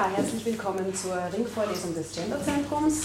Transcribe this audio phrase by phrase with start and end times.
[0.00, 3.02] Ja, herzlich willkommen zur Ringvorlesung des Genderzentrums.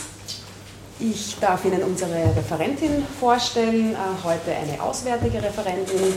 [0.97, 6.13] Ich darf Ihnen unsere Referentin vorstellen, äh, heute eine auswärtige Referentin,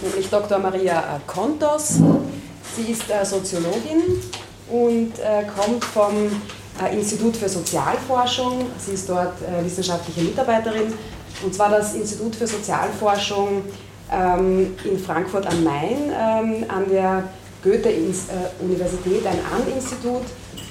[0.00, 0.58] nämlich Dr.
[0.58, 1.98] Maria Kontos.
[2.74, 4.22] Sie ist äh, Soziologin
[4.70, 6.14] und äh, kommt vom
[6.90, 8.70] Institut für Sozialforschung.
[8.78, 10.94] Sie ist dort wissenschaftliche Mitarbeiterin
[11.44, 13.64] und zwar das Institut für Sozialforschung
[14.10, 17.24] ähm, in Frankfurt am Main ähm, an der
[17.62, 20.22] Goethe-Universität, ein An-Institut.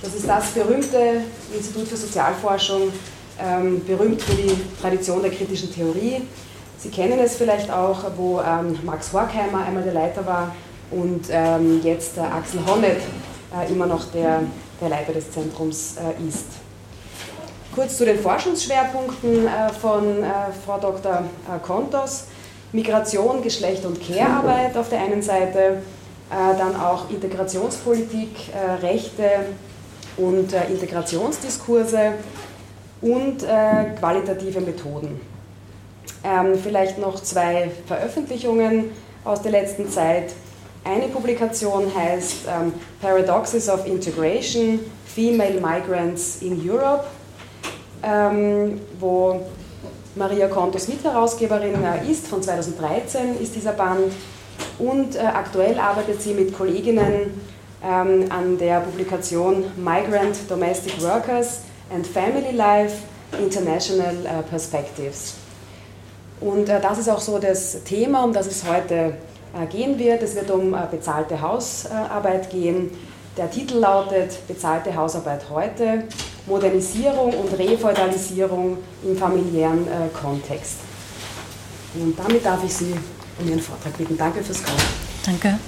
[0.01, 1.21] Das ist das berühmte
[1.55, 2.91] Institut für Sozialforschung,
[3.39, 6.21] ähm, berühmt für die Tradition der kritischen Theorie.
[6.77, 10.55] Sie kennen es vielleicht auch, wo ähm, Max Horkheimer einmal der Leiter war
[10.89, 13.01] und ähm, jetzt äh, Axel Honneth
[13.55, 14.41] äh, immer noch der,
[14.81, 16.47] der Leiter des Zentrums äh, ist.
[17.73, 20.27] Kurz zu den Forschungsschwerpunkten äh, von äh,
[20.65, 21.23] Frau Dr.
[21.47, 22.25] Äh, Kontos.
[22.73, 25.73] Migration, Geschlecht und Care-Arbeit auf der einen Seite, äh,
[26.31, 29.29] dann auch Integrationspolitik, äh, Rechte
[30.17, 32.13] und äh, Integrationsdiskurse
[33.01, 35.19] und qualitative Methoden.
[36.23, 38.91] Ähm, vielleicht noch zwei Veröffentlichungen
[39.23, 40.33] aus der letzten Zeit.
[40.83, 47.05] Eine Publikation heißt ähm, Paradoxes of Integration, Female Migrants in Europe,
[48.03, 49.41] ähm, wo
[50.15, 51.75] Maria Kontos Mitherausgeberin
[52.09, 52.27] ist.
[52.27, 54.11] Von 2013 ist dieser Band
[54.81, 57.39] und äh, aktuell arbeitet sie mit Kolleginnen
[57.83, 61.61] ähm, an der Publikation Migrant Domestic Workers
[61.93, 62.97] and Family Life
[63.39, 65.35] International äh, Perspectives.
[66.39, 69.13] Und äh, das ist auch so das Thema, um das es heute
[69.69, 70.23] gehen wird.
[70.23, 72.89] Es wird um bezahlte Hausarbeit gehen.
[73.35, 76.05] Der Titel lautet Bezahlte Hausarbeit heute,
[76.45, 80.77] Modernisierung und Refeudalisierung im familiären Kontext.
[81.95, 82.95] Und damit darf ich Sie
[83.39, 84.17] um Ihren Vortrag bitten.
[84.17, 84.77] Danke fürs Kommen.
[85.25, 85.59] Danke.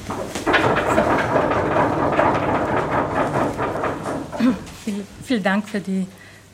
[4.84, 6.08] Viel, vielen Dank für die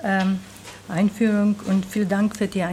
[0.03, 0.39] ähm,
[0.87, 2.63] Einführung und vielen Dank für die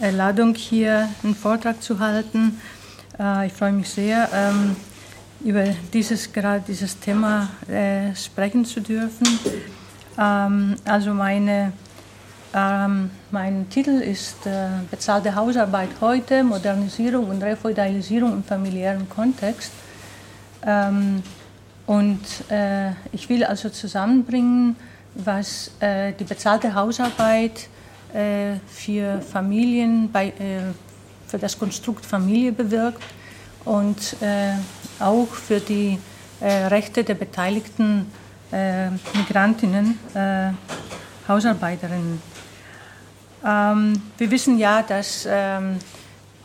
[0.00, 2.60] Einladung, hier einen Vortrag zu halten.
[3.18, 4.76] Äh, ich freue mich sehr, ähm,
[5.44, 9.26] über dieses, gerade dieses Thema äh, sprechen zu dürfen.
[10.18, 11.72] Ähm, also meine
[12.56, 19.70] ähm, mein Titel ist äh, Bezahlte Hausarbeit heute, Modernisierung und Refeudalisierung im familiären Kontext.
[20.64, 21.22] Ähm,
[21.86, 24.74] und äh, ich will also zusammenbringen,
[25.14, 27.68] was äh, die bezahlte Hausarbeit
[28.14, 30.72] äh, für Familien, bei, äh,
[31.26, 33.02] für das Konstrukt Familie bewirkt
[33.66, 34.54] und äh,
[34.98, 35.98] auch für die
[36.38, 38.12] Rechte der beteiligten
[39.14, 39.98] Migrantinnen,
[41.26, 42.20] Hausarbeiterinnen.
[43.46, 45.78] Ähm, wir wissen ja, dass ähm,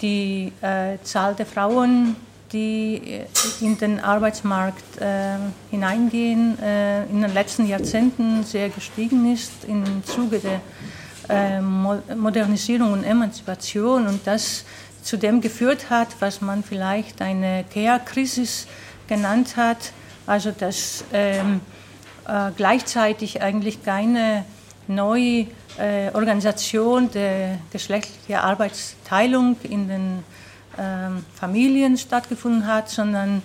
[0.02, 2.16] die äh, Zahl der Frauen,
[2.54, 3.26] die äh,
[3.60, 5.38] in den Arbeitsmarkt äh,
[5.72, 10.62] hineingehen, äh, in den letzten Jahrzehnten sehr gestiegen ist im Zuge der
[11.30, 14.64] äh, Modernisierung und Emanzipation und das
[15.02, 18.68] zu dem geführt hat, was man vielleicht eine Care-Krise
[19.08, 19.92] genannt hat,
[20.28, 21.62] also dass ähm,
[22.28, 24.46] äh, gleichzeitig eigentlich keine
[24.88, 25.48] neue
[25.78, 30.24] äh, Organisation der geschlechtlichen Arbeitsteilung in den
[30.78, 33.42] äh, Familien stattgefunden hat, sondern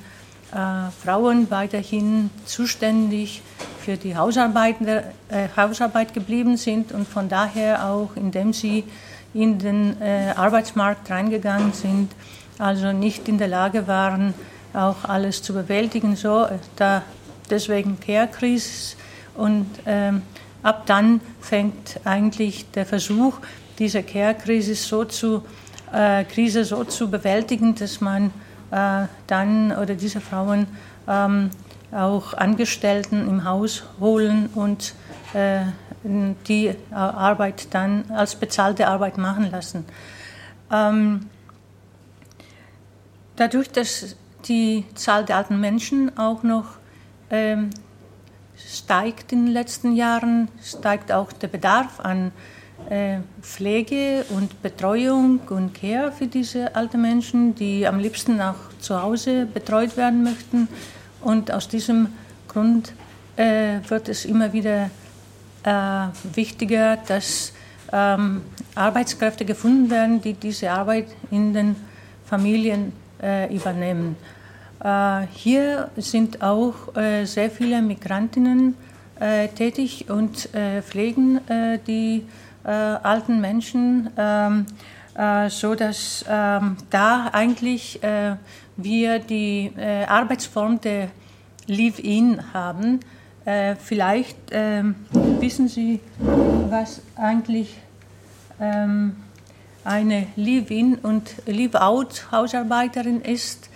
[0.52, 3.42] äh, Frauen weiterhin zuständig
[3.80, 5.02] für die Hausarbeit, äh,
[5.56, 8.84] Hausarbeit geblieben sind und von daher auch, indem sie
[9.34, 12.12] in den äh, Arbeitsmarkt reingegangen sind,
[12.58, 14.34] also nicht in der Lage waren,
[14.72, 16.16] auch alles zu bewältigen.
[16.16, 17.02] So, da
[17.50, 18.96] deswegen Care-Krise
[19.34, 20.22] und ähm,
[20.66, 23.38] ab dann fängt eigentlich der Versuch,
[23.78, 25.44] diese Care-Krise so zu,
[25.92, 28.32] äh, Krise so zu bewältigen, dass man
[28.72, 30.66] äh, dann oder diese Frauen
[31.06, 31.50] ähm,
[31.92, 34.94] auch Angestellten im Haus holen und
[35.34, 35.60] äh,
[36.02, 39.84] die Arbeit dann als bezahlte Arbeit machen lassen.
[40.72, 41.26] Ähm,
[43.36, 44.16] dadurch, dass
[44.46, 46.66] die Zahl der alten Menschen auch noch
[47.30, 47.70] ähm,
[48.56, 52.32] steigt in den letzten Jahren, steigt auch der Bedarf an
[52.90, 59.00] äh, Pflege und Betreuung und Care für diese alten Menschen, die am liebsten auch zu
[59.02, 60.68] Hause betreut werden möchten.
[61.20, 62.08] Und aus diesem
[62.48, 62.92] Grund
[63.36, 64.90] äh, wird es immer wieder
[65.64, 67.52] äh, wichtiger, dass
[67.92, 68.42] ähm,
[68.74, 71.76] Arbeitskräfte gefunden werden, die diese Arbeit in den
[72.24, 72.92] Familien
[73.22, 74.16] äh, übernehmen.
[74.82, 78.74] Äh, hier sind auch äh, sehr viele Migrantinnen
[79.18, 80.48] äh, tätig und
[80.82, 81.40] pflegen
[81.86, 82.26] die
[82.64, 84.66] alten Menschen, ähm,
[85.48, 88.00] so dass ähm, da eigentlich
[88.76, 89.72] wir die
[90.08, 91.08] Arbeitsform der
[91.68, 93.00] Live-In haben,
[93.78, 96.00] vielleicht ähm, wissen Sie,
[96.68, 97.76] was eigentlich
[99.84, 103.70] eine Live-In und Live-Out-Hausarbeiterin ist.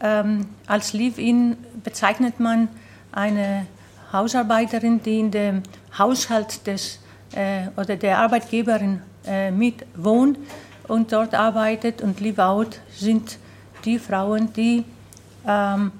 [0.00, 2.68] Ähm, als Live-In bezeichnet man
[3.12, 3.66] eine
[4.12, 5.62] Hausarbeiterin, die in dem
[5.98, 7.00] Haushalt des
[7.32, 10.38] äh, oder der Arbeitgeberin äh, mit wohnt
[10.86, 12.00] und dort arbeitet.
[12.00, 13.38] Und Live-Out sind
[13.84, 14.84] die Frauen, die
[15.46, 15.92] ähm,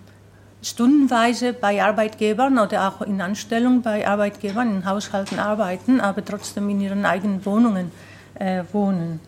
[0.63, 6.81] stundenweise bei Arbeitgebern oder auch in Anstellung bei Arbeitgebern in Haushalten arbeiten, aber trotzdem in
[6.81, 7.93] ihren eigenen Wohnungen
[8.35, 9.21] äh, wohnen.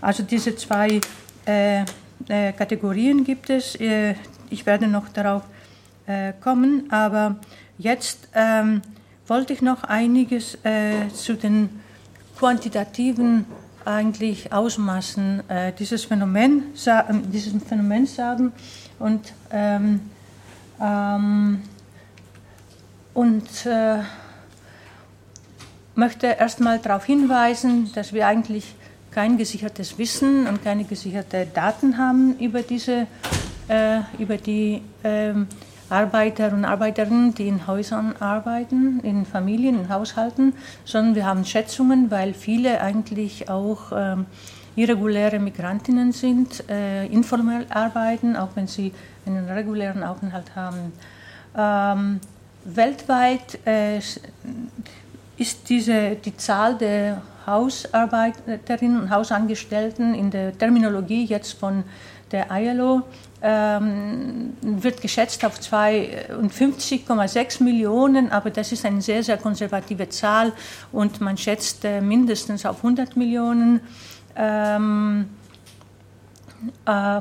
[0.00, 1.00] Also diese zwei
[2.28, 3.74] äh, Kategorien gibt es.
[3.76, 4.14] Äh,
[4.50, 5.42] ich werde noch darauf
[6.06, 7.36] äh, kommen, aber
[7.78, 8.82] jetzt ähm,
[9.26, 10.56] wollte ich noch einiges
[11.12, 11.68] zu den
[12.38, 13.44] quantitativen
[13.84, 15.42] eigentlich Ausmaßen
[15.78, 16.62] dieses, Phänomen,
[17.30, 18.52] dieses Phänomens sagen
[18.98, 20.00] und ähm,
[20.80, 21.62] ähm,
[23.14, 23.98] und äh,
[25.94, 28.76] möchte erstmal darauf hinweisen, dass wir eigentlich
[29.10, 33.06] kein gesichertes Wissen und keine gesicherten Daten haben über diese,
[33.68, 35.32] äh, über die äh,
[35.90, 40.52] Arbeiter und Arbeiterinnen, die in Häusern arbeiten, in Familien, in Haushalten,
[40.84, 44.26] sondern wir haben Schätzungen, weil viele eigentlich auch ähm,
[44.76, 48.92] irreguläre Migrantinnen sind, äh, informell arbeiten, auch wenn sie
[49.26, 50.92] einen regulären Aufenthalt haben.
[51.56, 52.20] Ähm,
[52.64, 53.98] weltweit äh,
[55.38, 61.84] ist diese, die Zahl der Hausarbeiterinnen und Hausangestellten in der Terminologie jetzt von
[62.30, 63.02] der ILO
[63.40, 70.52] ähm, wird geschätzt auf 52,6 Millionen, aber das ist eine sehr, sehr konservative Zahl
[70.92, 73.80] und man schätzt äh, mindestens auf 100 Millionen.
[74.36, 75.30] Ähm,
[76.86, 77.20] äh,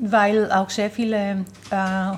[0.00, 2.12] weil auch sehr viele äh,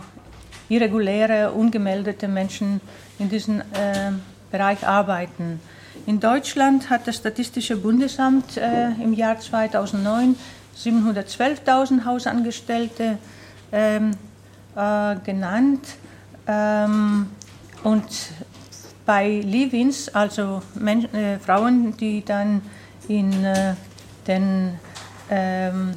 [0.68, 2.80] irreguläre, ungemeldete Menschen
[3.18, 4.12] in diesem äh,
[4.50, 5.60] Bereich arbeiten.
[6.04, 10.34] In Deutschland hat das Statistische Bundesamt äh, im Jahr 2009
[10.76, 13.18] 712.000 Hausangestellte
[13.70, 14.10] ähm,
[14.74, 15.86] äh, genannt.
[16.48, 17.26] Ähm,
[17.84, 18.04] und
[19.06, 22.62] bei Livins, also Men äh, Frauen, die dann
[23.06, 23.74] in äh,
[24.26, 24.78] den
[25.30, 25.92] ähm,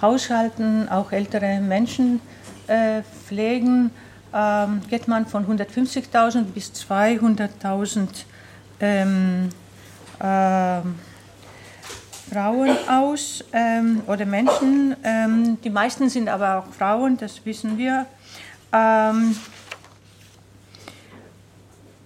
[0.00, 2.20] Haushalten auch ältere Menschen
[2.68, 3.90] äh, pflegen,
[4.32, 8.08] ähm, geht man von 150.000 bis 200.000
[8.80, 9.48] ähm,
[10.20, 10.80] äh,
[12.30, 14.96] Frauen aus ähm, oder Menschen.
[15.02, 18.06] Ähm, die meisten sind aber auch Frauen, das wissen wir.
[18.72, 19.36] Ähm,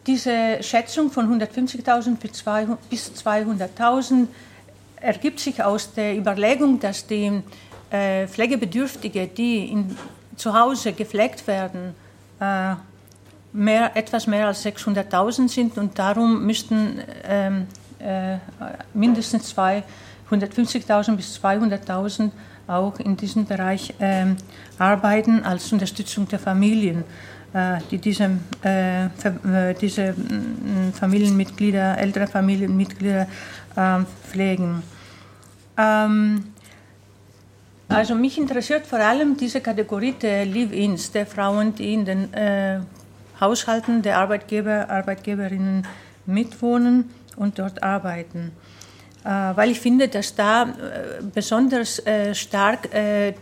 [0.06, 2.16] diese Schätzung von 150.000
[2.88, 4.26] bis 200.000
[4.96, 7.42] ergibt sich aus der Überlegung, dass die
[7.90, 9.96] äh, Pflegebedürftige, die in,
[10.36, 11.94] zu Hause gepflegt werden,
[12.40, 12.74] äh,
[13.52, 17.66] mehr, etwas mehr als 600.000 sind und darum müssten ähm,
[17.98, 18.38] äh,
[18.94, 22.30] mindestens 150.000 bis 200.000
[22.66, 24.36] auch in diesem Bereich ähm,
[24.78, 27.04] arbeiten als Unterstützung der Familien,
[27.52, 28.30] äh, die diese,
[28.64, 33.26] äh, äh, diese mm, Familienmitglieder, ältere Familienmitglieder
[33.76, 34.82] ähm, pflegen.
[35.76, 36.44] Ähm,
[37.88, 42.80] also mich interessiert vor allem diese Kategorie der Live-ins, der Frauen, die in den äh,
[43.42, 45.86] Haushalten der Arbeitgeber, Arbeitgeberinnen
[46.24, 48.52] mitwohnen und dort arbeiten.
[49.24, 52.88] Äh, weil ich finde, dass da äh, besonders äh, stark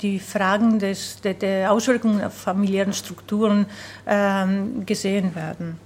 [0.03, 3.67] die Fragen des, der, Auswirkungen auf familiären Strukturen
[4.07, 5.79] ähm, gesehen werden.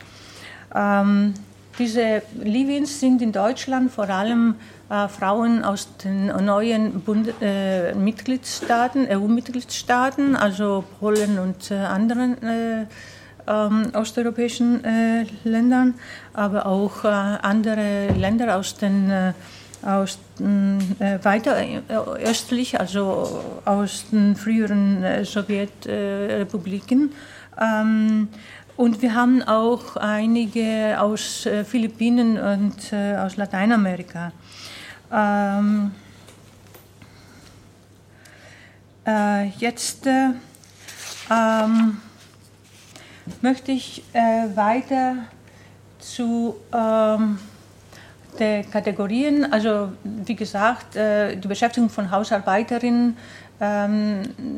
[0.75, 1.35] Ähm,
[1.78, 4.54] diese Live-ins sind in Deutschland vor allem
[4.88, 12.37] äh, Frauen aus den neuen Bund äh, Mitgliedstaaten, EU-Mitgliedstaaten, also Polen und äh, anderen
[13.47, 15.95] ähm, osteuropäischen äh, Ländern,
[16.33, 19.35] aber auch äh, andere Länder aus den
[19.83, 21.57] aus weiter
[22.25, 27.13] östlich, also aus den früheren Sowjetrepubliken.
[27.61, 28.29] Ähm,
[28.79, 34.33] und wir haben auch einige aus Philippinen und aus Lateinamerika.
[35.13, 35.91] Ähm,
[39.07, 40.31] äh, jetzt äh,
[41.31, 41.99] ähm,
[43.40, 45.16] möchte ich äh, weiter
[45.99, 47.38] zu ähm,
[48.38, 53.16] der Kategorien, also wie gesagt, äh, die Beschäftigung von Hausarbeiterinnen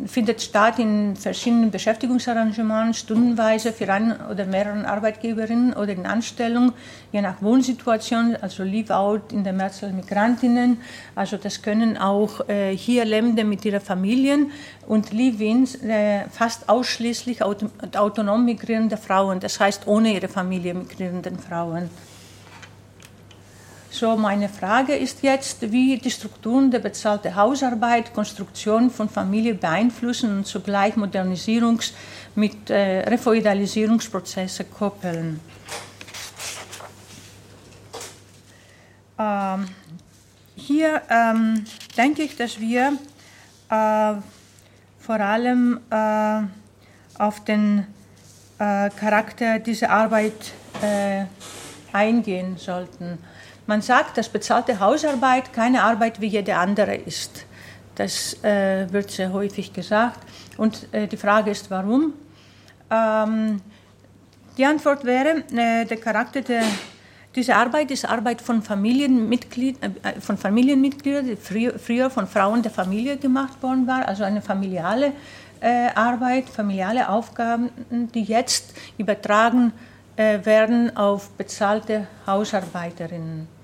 [0.06, 6.72] findet statt in verschiedenen Beschäftigungsarrangements, stundenweise für einen oder mehreren Arbeitgeberinnen oder in Anstellung,
[7.12, 10.78] je nach Wohnsituation, also Leave-out in der Mehrzahl Migrantinnen.
[11.14, 14.50] Also das können auch äh, hier Lebende mit ihren Familien
[14.86, 21.38] und Live-ins äh, fast ausschließlich auto autonom migrierende Frauen, das heißt ohne ihre Familie migrierenden
[21.38, 21.90] Frauen.
[23.98, 30.36] So, meine Frage ist jetzt, wie die Strukturen der bezahlten Hausarbeit, Konstruktion von Familie beeinflussen
[30.36, 31.94] und zugleich Modernisierungs-
[32.34, 35.40] mit äh, Refeudalisierungsprozesse koppeln.
[39.18, 39.66] Ähm,
[40.56, 41.64] hier ähm,
[41.96, 42.98] denke ich, dass wir
[43.70, 44.14] äh,
[45.00, 46.42] vor allem äh,
[47.18, 47.86] auf den
[48.58, 51.24] äh, Charakter dieser Arbeit äh,
[51.94, 53.16] eingehen sollten.
[53.66, 57.46] Man sagt, dass bezahlte Hausarbeit keine Arbeit wie jede andere ist.
[57.96, 60.20] Das äh, wird sehr häufig gesagt.
[60.56, 62.12] Und äh, die Frage ist, warum?
[62.90, 63.60] Ähm,
[64.56, 66.62] die Antwort wäre, äh, der Charakter der,
[67.34, 73.16] dieser Arbeit ist Arbeit von, Familienmitglied, äh, von Familienmitgliedern, die früher, von Frauen der Familie
[73.16, 75.12] gemacht worden war, also eine familiale
[75.60, 79.72] äh, Arbeit, familiale Aufgaben, die jetzt übertragen
[80.16, 83.55] äh, werden auf bezahlte Hausarbeiterinnen.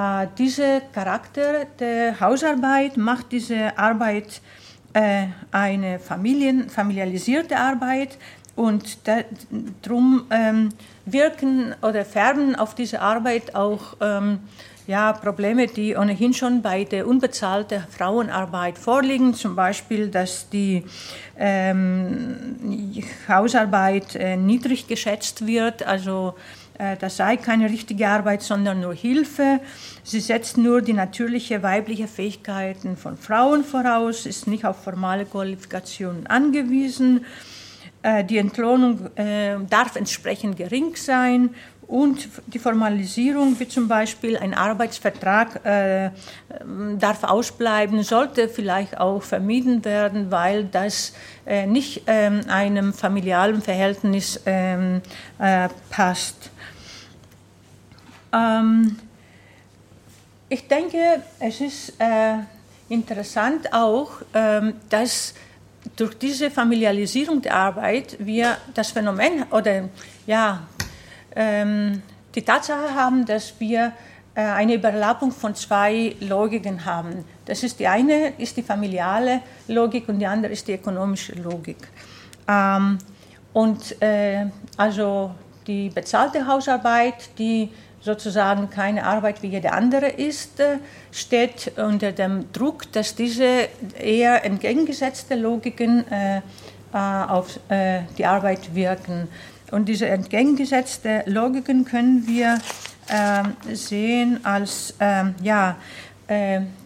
[0.00, 4.40] Äh, dieser Charakter der Hausarbeit macht diese Arbeit
[4.94, 8.16] äh, eine Familien, familialisierte Arbeit
[8.56, 8.98] und
[9.82, 10.70] darum ähm,
[11.04, 14.40] wirken oder färben auf diese Arbeit auch ähm,
[14.86, 20.84] ja, Probleme, die ohnehin schon bei der unbezahlten Frauenarbeit vorliegen, zum Beispiel, dass die
[21.38, 22.66] ähm,
[23.28, 26.34] Hausarbeit äh, niedrig geschätzt wird, also
[26.80, 29.60] äh, das sei keine richtige Arbeit, sondern nur Hilfe.
[30.02, 36.26] Sie setzt nur die natürliche weibliche Fähigkeiten von Frauen voraus, ist nicht auf formale Qualifikationen
[36.26, 37.24] angewiesen.
[38.02, 41.50] Äh, die Entlohnung äh, darf entsprechend gering sein
[41.86, 46.10] und die Formalisierung, wie zum Beispiel ein Arbeitsvertrag, äh,
[46.98, 51.12] darf ausbleiben, sollte vielleicht auch vermieden werden, weil das
[51.66, 55.02] nicht äh, einem familialen Verhältnis ähm,
[55.90, 56.50] passt.
[58.32, 58.96] Ähm,
[60.50, 62.38] ich denke, es ist äh,
[62.88, 65.32] interessant auch, ähm, dass
[65.96, 69.88] durch diese Familialisierung der Arbeit wir das Phänomen oder
[70.26, 70.66] ja,
[71.36, 72.02] ähm,
[72.34, 73.92] die Tatsache haben, dass wir
[74.34, 77.24] äh, eine Überlappung von zwei Logiken haben.
[77.44, 81.78] Das ist die eine ist die familiale Logik und die andere ist die ökonomische Logik.
[82.48, 82.98] Ähm,
[83.52, 85.32] und äh, also
[85.66, 90.78] die bezahlte Hausarbeit, die sozusagen keine Arbeit wie jede andere ist, äh,
[91.12, 96.42] steht unter dem Druck, dass diese eher entgegengesetzte Logiken äh, äh,
[96.92, 97.60] auf
[98.18, 99.28] die Arbeit wirken.
[99.70, 102.58] Und diese entgegengesetzte Logiken können wir
[103.72, 104.94] sehen als
[105.42, 105.76] ja,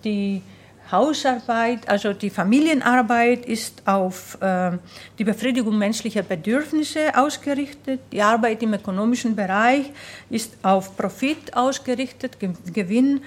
[0.05, 0.43] die
[0.91, 4.73] Hausarbeit, also die Familienarbeit ist auf äh,
[5.19, 8.01] die Befriedigung menschlicher Bedürfnisse ausgerichtet.
[8.13, 9.91] Die Arbeit im ökonomischen Bereich
[10.31, 12.39] ist auf Profit ausgerichtet,
[12.73, 13.23] Gewinn.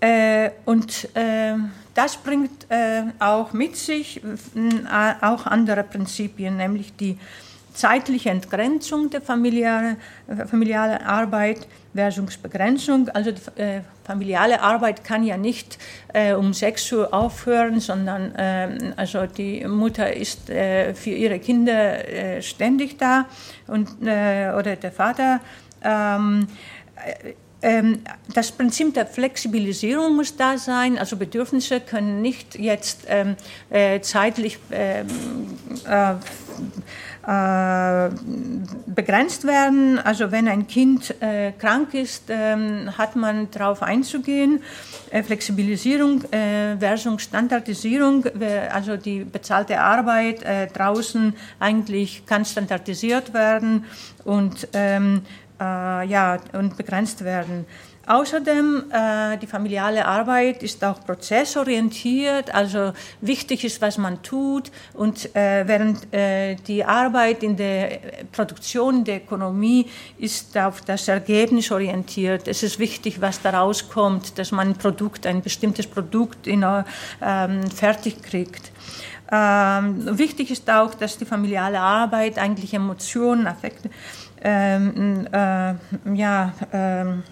[0.00, 1.54] Äh, und äh,
[1.94, 7.18] das bringt äh, auch mit sich äh, auch andere Prinzipien, nämlich die
[7.74, 9.96] zeitliche Entgrenzung der familiären,
[10.46, 13.08] familiären Arbeit versus Begrenzung.
[13.10, 15.78] Also die äh, familiale Arbeit kann ja nicht
[16.12, 22.08] äh, um 6 Uhr aufhören, sondern äh, also die Mutter ist äh, für ihre Kinder
[22.08, 23.26] äh, ständig da
[23.66, 25.40] und, äh, oder der Vater.
[25.82, 26.46] Ähm,
[27.62, 28.00] ähm,
[28.34, 30.98] das Prinzip der Flexibilisierung muss da sein.
[30.98, 33.36] Also Bedürfnisse können nicht jetzt ähm,
[33.70, 35.06] äh, zeitlich ähm,
[35.86, 36.16] äh, äh,
[38.86, 39.98] begrenzt werden.
[39.98, 44.60] Also wenn ein Kind äh, krank ist, ähm, hat man darauf einzugehen.
[45.10, 46.24] Äh, Flexibilisierung
[46.80, 48.24] versus Standardisierung,
[48.72, 53.84] also die bezahlte Arbeit draußen eigentlich kann standardisiert werden
[54.24, 55.22] und ähm,
[55.60, 57.66] ja, und begrenzt werden.
[58.12, 62.92] Außerdem, äh, die familiale Arbeit ist auch prozessorientiert, also
[63.22, 64.70] wichtig ist, was man tut.
[64.92, 68.00] Und äh, während äh, die Arbeit in der
[68.30, 69.86] Produktion der Ökonomie
[70.18, 72.48] ist auf das Ergebnis orientiert.
[72.48, 76.66] Es ist wichtig, was daraus kommt, dass man ein Produkt, ein bestimmtes Produkt in,
[77.22, 78.72] ähm, fertig kriegt.
[79.30, 83.88] Ähm, wichtig ist auch, dass die familiale Arbeit eigentlich Emotionen, Affekte,
[84.44, 85.74] ähm, äh,
[86.14, 87.22] ja, ähm,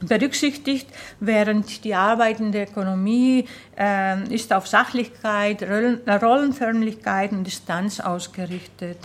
[0.00, 0.88] berücksichtigt,
[1.20, 3.46] während die arbeitende Ökonomie
[3.78, 8.98] äh, ist auf Sachlichkeit, Rollenförmlichkeit und Distanz ausgerichtet.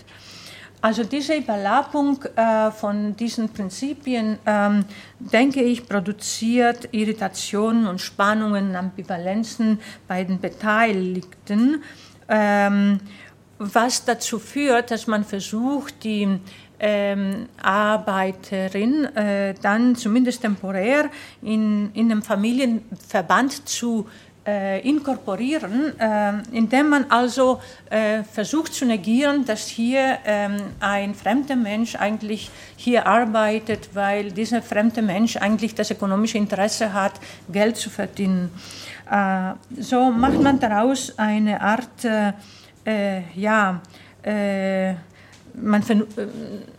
[0.84, 4.86] Also diese Überlappung äh, von diesen Prinzipien, ähm,
[5.20, 11.84] denke ich, produziert Irritationen und Spannungen, Ambivalenzen bei den Beteiligten,
[12.28, 13.00] ähm,
[13.60, 16.40] was dazu führt, dass man versucht, die
[16.82, 21.10] ähm, Arbeiterin äh, dann zumindest temporär
[21.44, 24.08] in, in einem Familienverband zu
[24.48, 27.62] äh, inkorporieren, äh, indem man also
[27.92, 34.64] äh, versucht zu negieren, dass hier ähm, ein fremder Mensch eigentlich hier arbeitet, weil dieser
[34.64, 37.14] fremde Mensch eigentlich das ökonomische Interesse hat,
[37.52, 38.50] Geld zu verdienen.
[39.12, 42.34] Äh, so macht man daraus eine Art, äh,
[42.86, 43.82] äh, ja,
[45.54, 46.06] man, äh,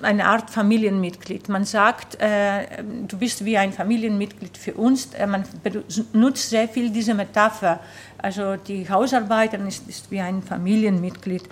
[0.03, 1.49] eine Art Familienmitglied.
[1.49, 5.15] Man sagt, äh, du bist wie ein Familienmitglied für uns.
[5.15, 7.81] Äh, man benutzt sehr viel diese Metapher.
[8.19, 11.43] Also die Hausarbeiterin ist, ist wie ein Familienmitglied.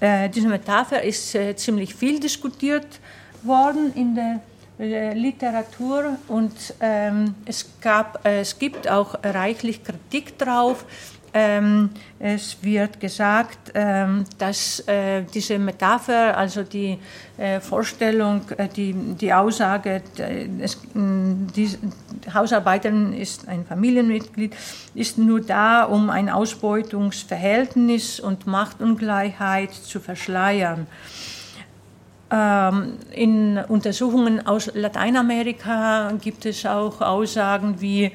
[0.00, 3.00] Äh, diese Metapher ist äh, ziemlich viel diskutiert
[3.44, 4.40] worden in der
[4.80, 10.84] äh, Literatur und ähm, es, gab, es gibt auch reichlich Kritik drauf.
[11.34, 16.98] Ähm, es wird gesagt, ähm, dass äh, diese Metapher, also die
[17.38, 20.02] äh, Vorstellung, äh, die, die Aussage,
[20.60, 21.70] es, die
[22.34, 24.54] Hausarbeiterin ist ein Familienmitglied,
[24.94, 30.86] ist nur da, um ein Ausbeutungsverhältnis und Machtungleichheit zu verschleiern.
[32.30, 38.12] Ähm, in Untersuchungen aus Lateinamerika gibt es auch Aussagen wie,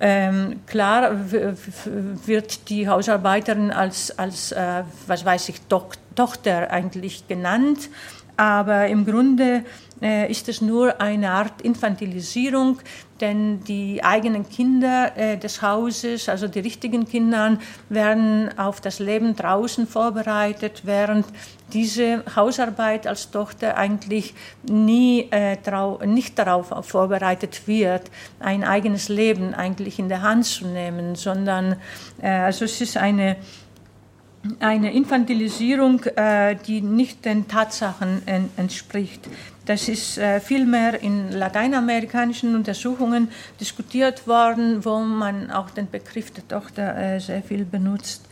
[0.00, 5.60] ähm, klar wird die Hausarbeiterin als, als äh, was weiß ich,
[6.14, 7.90] Tochter eigentlich genannt,
[8.38, 9.64] aber im Grunde
[10.00, 12.78] äh, ist es nur eine Art Infantilisierung,
[13.20, 19.34] denn die eigenen Kinder äh, des Hauses, also die richtigen Kinder, werden auf das Leben
[19.34, 21.26] draußen vorbereitet, während
[21.72, 25.56] diese Hausarbeit als Tochter eigentlich nie äh,
[26.06, 31.74] nicht darauf vorbereitet wird, ein eigenes Leben eigentlich in der Hand zu nehmen, sondern
[32.22, 33.36] äh, also es ist eine
[34.60, 38.22] eine Infantilisierung, äh, die nicht den Tatsachen
[38.56, 39.28] entspricht.
[39.66, 43.28] Das ist äh, vielmehr in lateinamerikanischen Untersuchungen
[43.60, 48.26] diskutiert worden, wo man auch den Begriff der Tochter äh, sehr viel benutzt.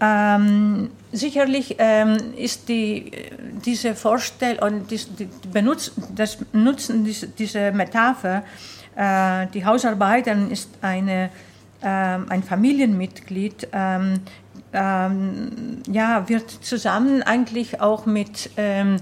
[0.00, 3.10] Ähm, sicherlich ähm, ist die,
[3.64, 8.42] diese Vorstellung, die, die Benutz, das Nutzen dieser diese Metapher,
[8.96, 11.30] äh, die Hausarbeiterin ist eine,
[11.80, 14.20] äh, ein Familienmitglied, ähm,
[14.74, 18.96] ähm, ja, wird zusammen eigentlich auch mit ähm,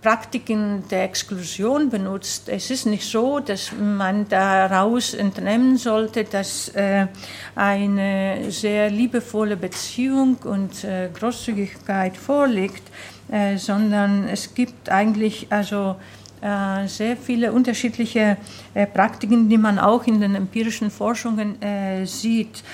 [0.00, 2.48] Praktiken der Exklusion benutzt.
[2.48, 7.06] Es ist nicht so, dass man daraus entnehmen sollte, dass äh,
[7.54, 12.82] eine sehr liebevolle Beziehung und äh, Großzügigkeit vorliegt,
[13.30, 15.96] äh, sondern es gibt eigentlich also
[16.40, 18.38] äh, sehr viele unterschiedliche
[18.72, 22.64] äh, Praktiken, die man auch in den empirischen Forschungen äh, sieht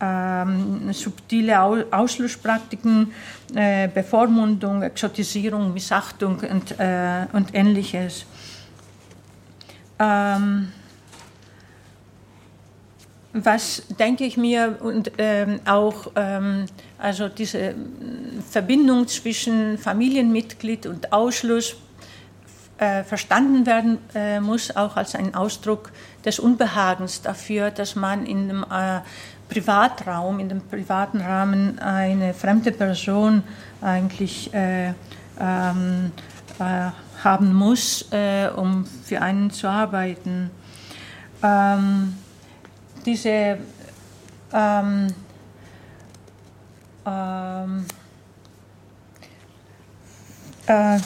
[0.00, 3.12] ähm, subtile Ausschlusspraktiken,
[3.54, 8.26] äh, Bevormundung, Exotisierung, Missachtung und, äh, und ähnliches.
[9.98, 10.72] Ähm,
[13.32, 16.64] was denke ich mir und ähm, auch ähm,
[16.98, 17.74] also diese
[18.50, 21.76] Verbindung zwischen Familienmitglied und Ausschluss
[22.78, 25.92] äh, verstanden werden äh, muss, auch als ein Ausdruck
[26.24, 29.00] des Unbehagens dafür, dass man in einem äh,
[29.48, 33.42] Privatraum, in dem privaten Rahmen eine fremde Person
[33.80, 34.92] eigentlich äh,
[35.38, 36.12] ähm,
[36.58, 36.90] äh,
[37.22, 40.50] haben muss, äh, um für einen zu arbeiten.
[41.42, 42.16] Ähm,
[43.04, 43.58] diese
[44.52, 45.14] ähm,
[47.06, 47.86] ähm
[50.66, 50.98] äh,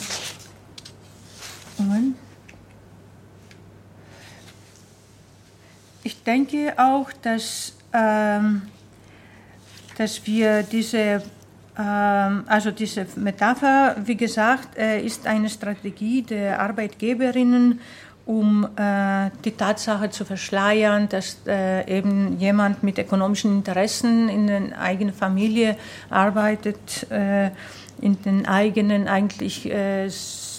[6.03, 8.63] ich denke auch, dass ähm,
[9.97, 11.21] dass wir diese,
[11.77, 17.79] ähm, also diese Metapher, wie gesagt, äh, ist eine Strategie der Arbeitgeberinnen,
[18.25, 24.79] um äh, die Tatsache zu verschleiern, dass äh, eben jemand mit ökonomischen Interessen in der
[24.79, 25.77] eigenen Familie
[26.09, 27.07] arbeitet,
[28.01, 29.69] in den eigenen eigentlich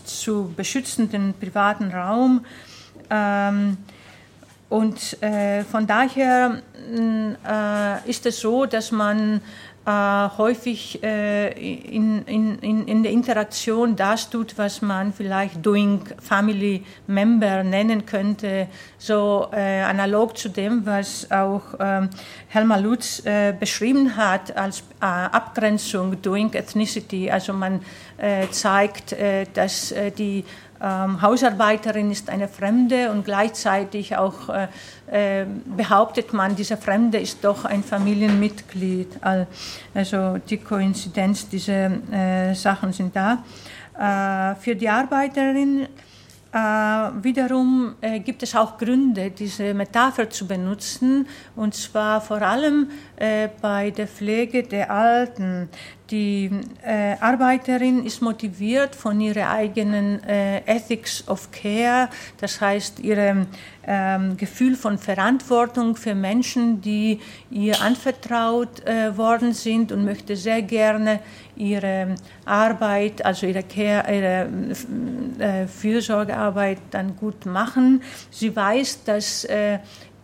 [0.05, 2.45] zu beschützenden privaten Raum.
[3.11, 3.77] Ähm,
[4.73, 6.63] und äh, von daher
[6.97, 9.43] äh, ist es so, dass man
[9.85, 9.91] äh,
[10.39, 17.65] häufig äh, in, in, in der Interaktion das tut, was man vielleicht Doing Family Member
[17.65, 22.09] nennen könnte, so äh, analog zu dem, was auch ähm,
[22.49, 27.31] Helma Lutz äh, beschrieben hat als Abgrenzung Doing Ethnicity.
[27.31, 27.81] Also man
[28.53, 29.17] zeigt,
[29.53, 30.45] dass die
[30.83, 37.65] ähm, Hausarbeiterin ist eine Fremde und gleichzeitig auch äh, behauptet man, dieser Fremde ist doch
[37.65, 39.09] ein Familienmitglied.
[39.95, 43.45] Also die Koinzidenz, diese äh, Sachen sind da.
[43.97, 45.87] Äh, für die Arbeiterin
[46.53, 52.91] äh, wiederum äh, gibt es auch Gründe, diese Metapher zu benutzen, und zwar vor allem
[53.17, 55.71] äh, bei der Pflege der Alten.
[56.13, 56.51] Die
[56.85, 63.47] äh, Arbeiterin ist motiviert von ihrer eigenen äh, Ethics of Care, das heißt ihrem
[63.87, 67.19] ähm, Gefühl von Verantwortung für Menschen, die
[67.51, 71.21] ihr anvertraut äh, worden sind und möchte sehr gerne
[71.57, 74.49] ihre Arbeit, also ihre, Care, ihre
[75.39, 78.03] äh, Fürsorgearbeit dann gut machen.
[78.31, 79.79] Sie weiß, dass äh,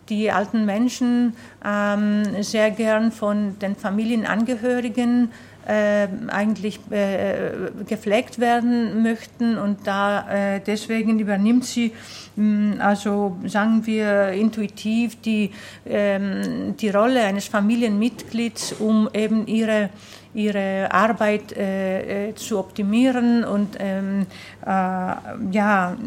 [0.07, 1.33] die alten Menschen
[1.65, 5.31] ähm, sehr gern von den Familienangehörigen
[5.69, 7.51] äh, eigentlich äh,
[7.87, 11.91] gepflegt werden möchten und da äh, deswegen übernimmt sie
[12.35, 15.51] mh, also sagen wir intuitiv die,
[15.85, 19.89] ähm, die Rolle eines Familienmitglieds, um eben ihre
[20.33, 24.27] ihre Arbeit äh, äh, zu optimieren und ähm,
[24.63, 25.97] äh, ja,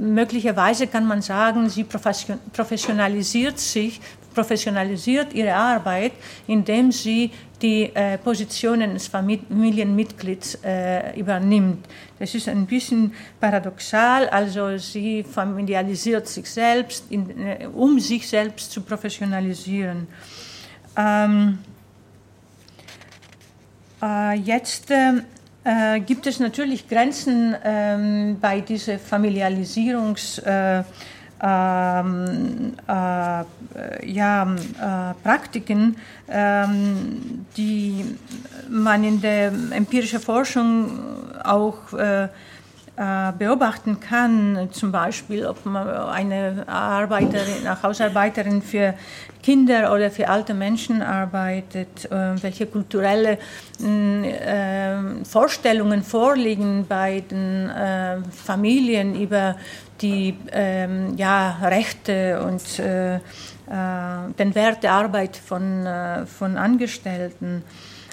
[0.00, 4.00] möglicherweise kann man sagen, sie professionalisiert sich,
[4.34, 6.12] professionalisiert ihre Arbeit,
[6.46, 11.86] indem sie die äh, Positionen des Familienmitglieds äh, übernimmt.
[12.18, 18.72] Das ist ein bisschen paradoxal, also sie familialisiert sich selbst, in, äh, um sich selbst
[18.72, 20.06] zu professionalisieren.
[20.96, 21.58] Ähm,
[24.02, 25.22] äh, jetzt ähm,
[25.64, 30.84] äh, gibt es natürlich Grenzen ähm, bei dieser Familialisierungspraktiken, äh,
[31.42, 33.44] ähm, äh,
[34.06, 35.96] ja, äh, Praktiken,
[36.28, 38.04] ähm, die
[38.68, 40.90] man in der empirischen Forschung
[41.42, 42.28] auch äh,
[43.38, 48.94] beobachten kann, zum Beispiel, ob man eine Arbeiterin, eine Hausarbeiterin für
[49.42, 53.38] Kinder oder für alte Menschen arbeitet, äh, welche kulturelle
[53.78, 57.70] mm, äh, Vorstellungen vorliegen bei den
[58.30, 59.56] Familien über
[60.02, 65.86] die ähm, ja, Rechte und den Wert der Arbeit von,
[66.26, 67.62] von Angestellten.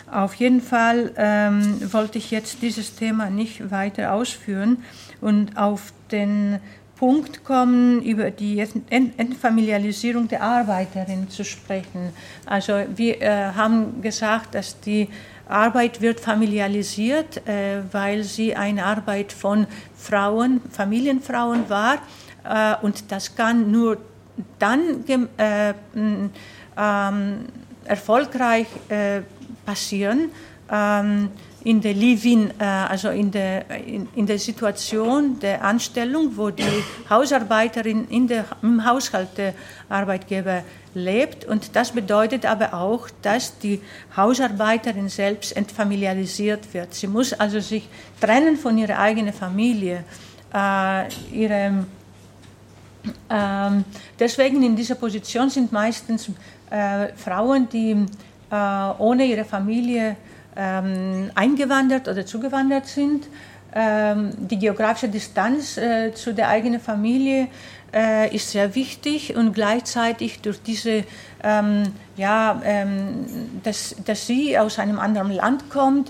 [0.10, 4.84] Auf jeden Fall ähm, wollte ich jetzt dieses Thema nicht weiter ausführen
[5.20, 6.60] und auf den
[6.96, 12.12] Punkt kommen, über die Entfamilialisierung der Arbeiterin zu sprechen.
[12.46, 15.10] Also wir äh, haben gesagt, dass die
[15.48, 21.98] Arbeit wird familialisiert, äh, weil sie eine Arbeit von Frauen, Familienfrauen war
[22.43, 23.98] äh, und das kann nur
[24.58, 25.04] dann
[25.38, 27.46] äh, ähm,
[27.86, 29.22] erfolgreich äh,
[29.67, 30.32] passieren.
[30.71, 31.30] Ähm,
[31.63, 36.84] in der Living, äh, also in der, in, in, der Situation der Anstellung, wo die
[37.10, 39.53] Hausarbeiterin in der, im Haushalt der
[39.89, 41.43] Arbeitgeber lebt.
[41.43, 43.82] Und das bedeutet aber auch, dass die
[44.15, 46.93] Hausarbeiterin selbst entfamilialisiert wird.
[46.93, 47.89] Sie muss also sich
[48.21, 50.06] trennen von ihrer eigenen Familie.
[50.53, 51.86] Äh, ihre,
[53.27, 53.71] äh,
[54.17, 56.30] deswegen in dieser Position sind meistens
[56.69, 58.06] äh, Frauen, die
[58.51, 60.15] ohne ihre Familie
[60.55, 63.27] ähm, eingewandert oder zugewandert sind.
[63.73, 67.47] Ähm, die geografische Distanz äh, zu der eigenen Familie
[67.93, 71.03] äh, ist sehr wichtig und gleichzeitig durch diese,
[71.43, 71.83] ähm,
[72.15, 72.62] ja,
[73.63, 76.10] dass, dass sie aus einem anderen Land kommt,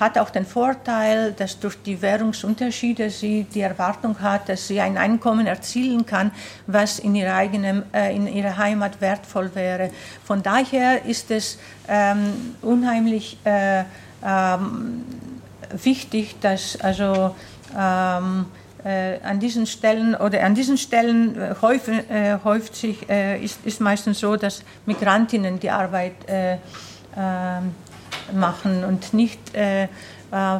[0.00, 4.96] hat auch den Vorteil, dass durch die Währungsunterschiede sie die Erwartung hat, dass sie ein
[4.96, 6.30] Einkommen erzielen kann,
[6.66, 9.90] was in ihrer eigenen, äh, in ihrer Heimat wertvoll wäre.
[10.24, 11.58] Von daher ist es
[11.88, 13.84] ähm, unheimlich äh,
[14.24, 15.04] ähm,
[15.72, 17.34] wichtig, dass also
[17.76, 18.46] ähm,
[18.84, 23.64] äh, an diesen Stellen oder an diesen Stellen äh, häuf, äh, häuft sich, äh, ist,
[23.64, 27.74] ist meistens so, dass Migrantinnen die Arbeit ähm,
[28.34, 29.88] machen und nicht äh, äh,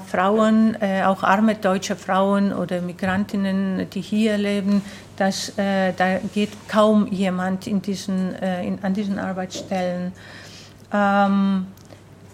[0.07, 4.83] Frauen, äh, auch arme deutsche Frauen oder Migrantinnen, die hier leben,
[5.17, 10.13] das, äh, da geht kaum jemand in diesen, in, an diesen Arbeitsstellen.
[10.93, 11.67] Ähm,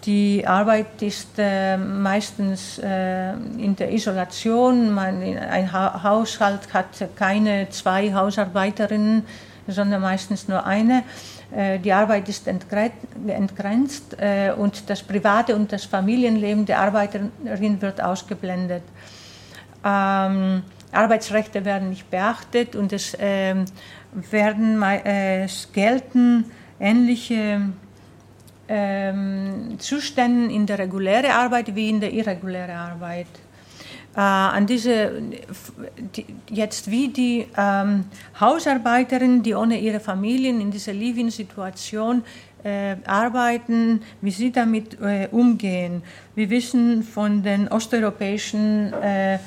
[0.05, 4.93] Die Arbeit ist äh, meistens äh, in der Isolation.
[4.93, 9.25] Man, ein ha Haushalt hat keine zwei Hausarbeiterinnen,
[9.67, 11.03] sondern meistens nur eine.
[11.55, 18.03] Äh, die Arbeit ist entgrenzt äh, und das private und das Familienleben der Arbeiterin wird
[18.03, 18.83] ausgeblendet.
[19.83, 23.65] Ähm, Arbeitsrechte werden nicht beachtet und es ähm,
[24.31, 26.45] werden äh, es gelten
[26.79, 27.61] ähnliche
[28.67, 33.27] ähm, Zustände in der regulären Arbeit wie in der irregulären Arbeit.
[34.15, 35.11] Äh, an diese,
[36.15, 38.05] die, jetzt wie die ähm,
[38.39, 42.23] Hausarbeiterinnen, die ohne ihre Familien in dieser Living-Situation
[42.63, 46.01] äh, arbeiten, wie sie damit äh, umgehen.
[46.33, 49.39] Wir wissen von den osteuropäischen äh,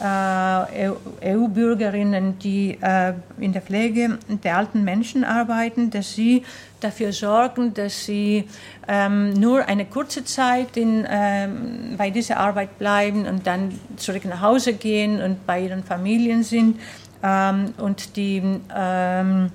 [0.00, 6.42] EU-Bürgerinnen, äh, die äh, in der Pflege der alten Menschen arbeiten, dass sie
[6.80, 8.44] dafür sorgen, dass sie
[8.88, 14.42] ähm, nur eine kurze Zeit in, ähm, bei dieser Arbeit bleiben und dann zurück nach
[14.42, 16.78] Hause gehen und bei ihren Familien sind.
[17.22, 18.42] Ähm, und die
[18.76, 19.48] ähm, äh,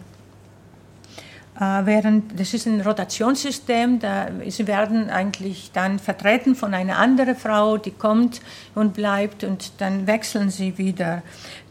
[1.61, 7.77] während das ist ein Rotationssystem, da, sie werden eigentlich dann vertreten von einer anderen Frau,
[7.77, 8.41] die kommt
[8.73, 11.21] und bleibt und dann wechseln sie wieder.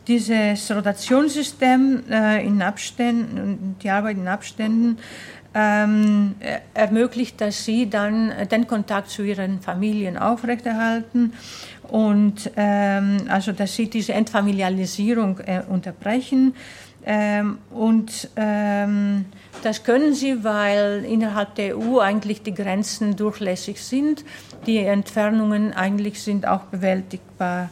[0.07, 4.99] Dieses Rotationssystem äh, in Abständen, die Arbeit in Abständen,
[5.55, 6.37] ähm,
[6.75, 11.33] ermöglicht, dass sie dann den Kontakt zu ihren Familien aufrechterhalten
[11.89, 16.55] und ähm, also dass sie diese Entfamilialisierung äh, unterbrechen
[17.05, 19.25] ähm, und ähm,
[19.63, 24.25] das können sie, weil innerhalb der EU eigentlich die Grenzen durchlässig sind.
[24.67, 27.71] Die Entfernungen eigentlich sind auch bewältigbar.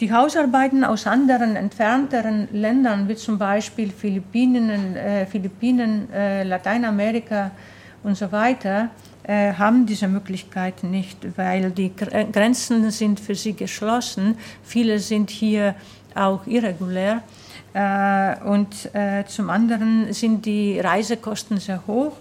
[0.00, 7.52] Die Hausarbeiten aus anderen entfernteren Ländern, wie zum Beispiel Philippinen, äh, Philippinen äh, Lateinamerika
[8.02, 8.90] und so weiter,
[9.22, 14.36] äh, haben diese Möglichkeit nicht, weil die Grenzen sind für sie geschlossen.
[14.64, 15.74] Viele sind hier
[16.14, 17.22] auch irregulär.
[17.74, 22.12] Äh, und äh, zum anderen sind die Reisekosten sehr hoch,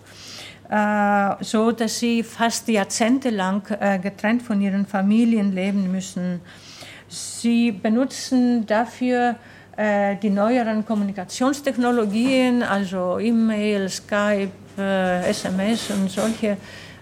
[0.68, 3.62] äh, so dass sie fast jahrzehntelang
[4.02, 6.42] getrennt von ihren Familien leben müssen.
[7.08, 9.36] Sie benutzen dafür
[9.76, 16.58] die neueren Kommunikationstechnologien, also E-Mail, Skype, SMS und solche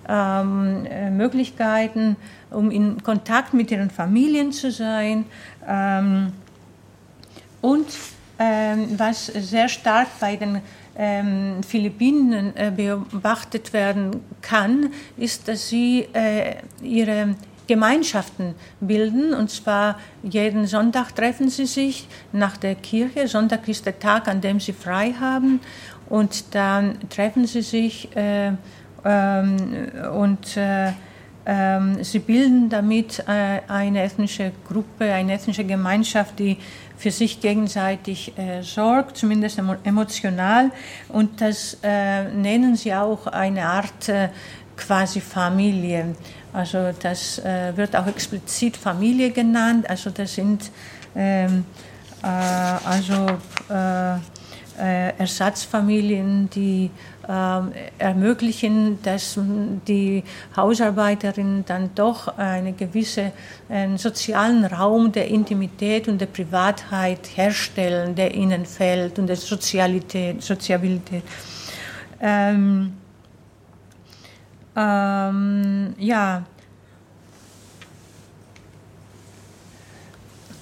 [0.07, 0.87] ähm,
[1.17, 2.15] Möglichkeiten,
[2.49, 5.25] um in Kontakt mit ihren Familien zu sein.
[5.67, 6.31] Ähm,
[7.59, 7.87] und
[8.97, 10.61] was sehr stark bei den
[10.97, 17.35] ähm, Philippinen äh, beobachtet werden kann, ist, dass sie äh, ihre
[17.67, 19.33] Gemeinschaften bilden.
[19.33, 23.27] Und zwar jeden Sonntag treffen sie sich nach der Kirche.
[23.27, 25.59] Sonntag ist der Tag, an dem sie frei haben.
[26.09, 28.51] Und dann treffen sie sich äh,
[29.05, 29.57] ähm,
[30.13, 30.91] und äh,
[31.45, 36.57] ähm, sie bilden damit äh, eine ethnische Gruppe, eine ethnische Gemeinschaft, die
[37.01, 40.69] für sich gegenseitig äh, sorgt, zumindest emotional.
[41.09, 44.29] Und das äh, nennen sie auch eine Art äh,
[44.77, 46.15] quasi Familie.
[46.53, 49.89] Also das äh, wird auch explizit Familie genannt.
[49.89, 50.69] Also das sind
[51.15, 51.65] ähm,
[52.21, 53.25] äh, also
[53.69, 54.19] äh,
[55.17, 56.91] Ersatzfamilien, die
[57.97, 59.39] ermöglichen, dass
[59.87, 60.23] die
[60.55, 63.31] Hausarbeiterinnen dann doch einen gewissen
[63.69, 70.41] einen sozialen Raum der Intimität und der Privatheit herstellen, der ihnen fällt und der Sozialität,
[70.41, 71.23] Soziabilität.
[72.19, 72.93] Ähm,
[74.75, 76.43] ähm, ja,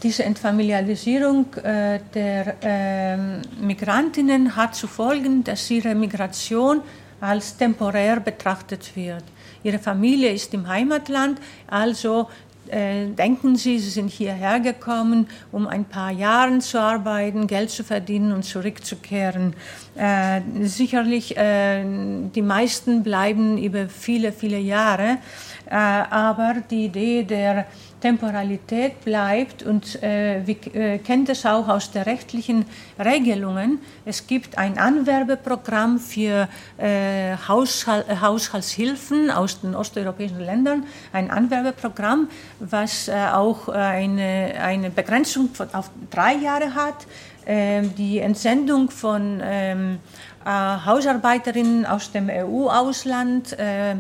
[0.02, 3.18] Diese Entfamilialisierung äh, der äh,
[3.62, 6.82] Migrantinnen hat zu folgen, dass ihre Migration
[7.20, 9.24] als temporär betrachtet wird.
[9.62, 12.30] Ihre Familie ist im Heimatland, also
[12.70, 17.84] äh, denken Sie, Sie sind hierher gekommen, um ein paar Jahre zu arbeiten, Geld zu
[17.84, 19.54] verdienen und zurückzukehren.
[19.96, 25.18] Äh, sicherlich, äh, die meisten bleiben über viele, viele Jahre,
[25.66, 27.66] äh, aber die Idee der
[28.02, 32.66] Temporalität bleibt und äh, wir äh, kennen das auch aus der rechtlichen
[32.98, 33.80] Regelungen.
[34.06, 42.30] Es gibt ein Anwerbeprogramm für äh, Haushalt, äh, Haushaltshilfen aus den osteuropäischen Ländern, ein Anwerbeprogramm,
[42.60, 47.06] was äh, auch eine, eine Begrenzung von, auf drei Jahre hat.
[47.46, 49.98] Ähm, die Entsendung von ähm,
[50.46, 53.96] äh, Hausarbeiterinnen aus dem EU-Ausland äh,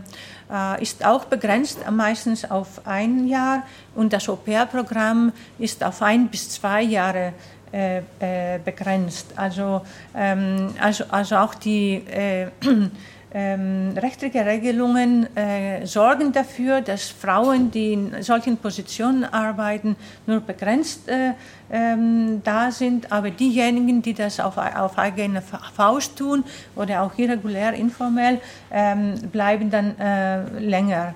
[0.80, 3.64] ist auch begrenzt, meistens auf ein Jahr.
[3.94, 7.34] Und das Au-pair-Programm ist auf ein bis zwei Jahre
[7.72, 9.28] äh, äh, begrenzt.
[9.36, 9.82] Also,
[10.16, 12.48] ähm, also, also auch die, äh,
[13.32, 21.08] ähm, rechtliche Regelungen äh, sorgen dafür, dass Frauen, die in solchen Positionen arbeiten, nur begrenzt
[21.08, 21.34] äh,
[21.72, 26.44] ähm, da sind, aber diejenigen, die das auf, auf eigene Faust tun
[26.76, 31.13] oder auch irregulär, informell, ähm, bleiben dann äh, länger.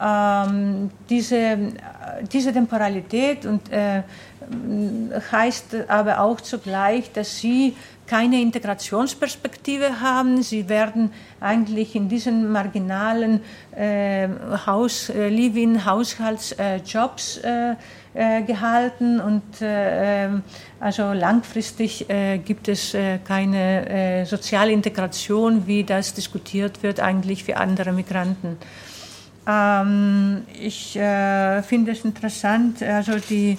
[0.00, 1.58] Ähm, diese,
[2.32, 4.02] diese Temporalität und, äh,
[5.32, 7.74] heißt aber auch zugleich, dass sie
[8.06, 10.42] keine Integrationsperspektive haben.
[10.42, 13.40] Sie werden eigentlich in diesen marginalen
[13.74, 14.28] äh,
[14.66, 17.74] Haus, äh, Live-in, Haushaltsjobs äh,
[18.14, 20.42] äh, gehalten und äh, ähm,
[20.80, 27.92] also langfristig äh, gibt es keine soziale Integration, wie das diskutiert wird eigentlich für andere
[27.92, 28.58] Migranten.
[29.46, 33.56] Ähm, ich finde es interessant, also die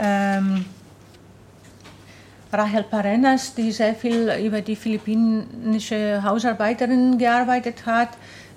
[0.00, 0.64] ähm,
[2.52, 8.10] Rachel Parenas, die sehr viel über die philippinische Hausarbeiterin gearbeitet hat,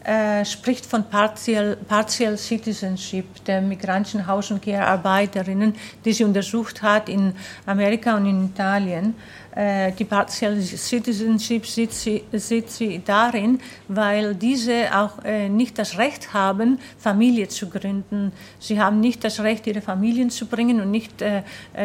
[0.04, 7.10] äh, spricht von Partial, Partial Citizenship der migrantischen Haus- und Care-Arbeiterinnen, die sie untersucht hat
[7.10, 7.34] in
[7.66, 9.16] Amerika und in Italien.
[9.56, 15.98] Äh, die Partial Citizenship sieht sie, sieht sie darin, weil diese auch äh, nicht das
[15.98, 18.34] Recht haben, Familie zu gründen.
[18.60, 21.44] Sie haben nicht das Recht, ihre Familien zu bringen und nicht, äh,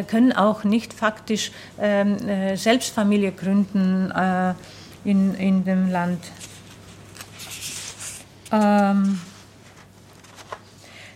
[0.08, 2.16] können auch nicht faktisch ähm,
[2.56, 4.12] selbst Familie gründen
[5.04, 6.20] in, in dem Land.
[8.52, 9.20] Ähm,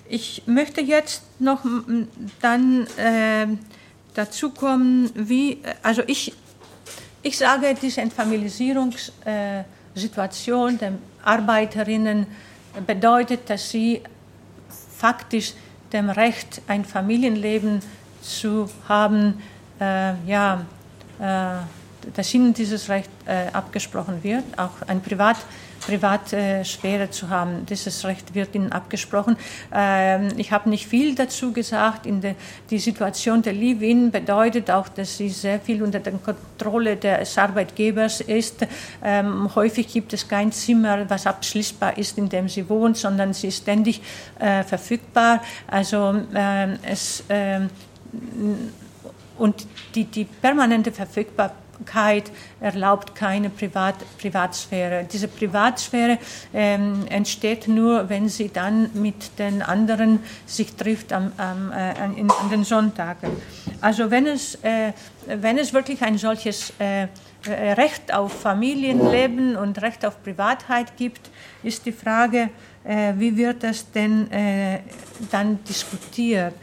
[0.08, 1.64] ich möchte jetzt noch
[2.40, 3.46] dann äh,
[4.14, 6.32] dazu kommen, wie, also ich
[7.24, 10.92] ich sage, diese Entfamilialisierungssituation der
[11.24, 12.26] Arbeiterinnen
[12.86, 14.02] bedeutet, dass sie
[14.96, 15.54] faktisch
[15.92, 17.80] dem Recht, ein Familienleben
[18.20, 19.42] zu haben,
[19.80, 20.66] äh, ja,
[21.18, 21.54] äh,
[22.14, 25.38] dass ihnen dieses Recht äh, abgesprochen wird, auch ein Privat
[25.86, 27.66] Privatsphäre zu haben.
[27.66, 29.36] Dieses Recht wird Ihnen abgesprochen.
[29.72, 32.06] Ähm, ich habe nicht viel dazu gesagt.
[32.06, 32.34] In der,
[32.70, 38.20] die Situation der Live-In bedeutet auch, dass sie sehr viel unter der Kontrolle des Arbeitgebers
[38.20, 38.66] ist.
[39.02, 43.48] Ähm, häufig gibt es kein Zimmer, was abschließbar ist, in dem sie wohnt, sondern sie
[43.48, 44.00] ist ständig
[44.38, 45.42] äh, verfügbar.
[45.66, 47.24] Also ähm, es
[49.36, 55.06] und die, die permanente Verfügbarkeit Öffentlichkeit erlaubt keine Privat Privatsphäre.
[55.10, 56.18] Diese Privatsphäre
[56.52, 62.30] ähm, entsteht nur, wenn sie dann mit den anderen sich trifft am, am, äh, an,
[62.30, 63.30] an, den Sonntagen.
[63.80, 64.92] Also wenn es, äh,
[65.26, 67.08] wenn es wirklich ein solches äh,
[67.46, 71.30] äh, Recht auf Familienleben und Recht auf Privatheit gibt,
[71.62, 72.50] ist die Frage,
[72.84, 74.80] äh, wie wird das denn äh,
[75.30, 76.54] dann diskutiert?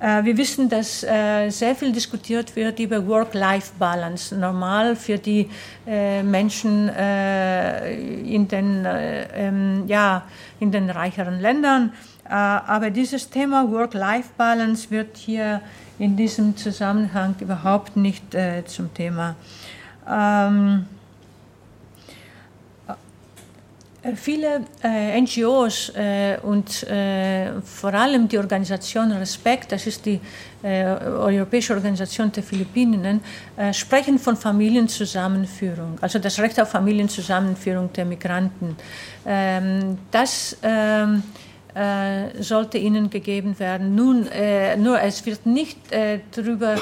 [0.00, 5.50] Äh, wir wissen, dass äh, sehr viel diskutiert wird über Work-Life-Balance, normal für die
[5.86, 10.22] äh, Menschen in den, ähm, ja,
[10.58, 11.92] in den reicheren Ländern.
[12.24, 15.60] Aber dieses Thema Work-Life-Balance wird hier
[15.98, 18.24] in diesem Zusammenhang überhaupt nicht
[18.66, 19.34] zum Thema.
[20.08, 20.86] Ähm,
[22.88, 22.94] äh,
[24.14, 30.18] viele äh, NGOs äh, und äh, vor allem die Organisation Respekt, das ist die
[30.62, 33.20] äh, Europäische Organisation der Philippinen,
[33.56, 38.76] äh, sprechen von Familienzusammenführung, also das Recht auf Familienzusammenführung der Migranten.
[39.26, 41.22] Ähm, das ähm,
[42.40, 43.94] sollte ihnen gegeben werden.
[43.94, 44.26] Nun,
[44.78, 45.78] nur es wird nicht
[46.34, 46.74] darüber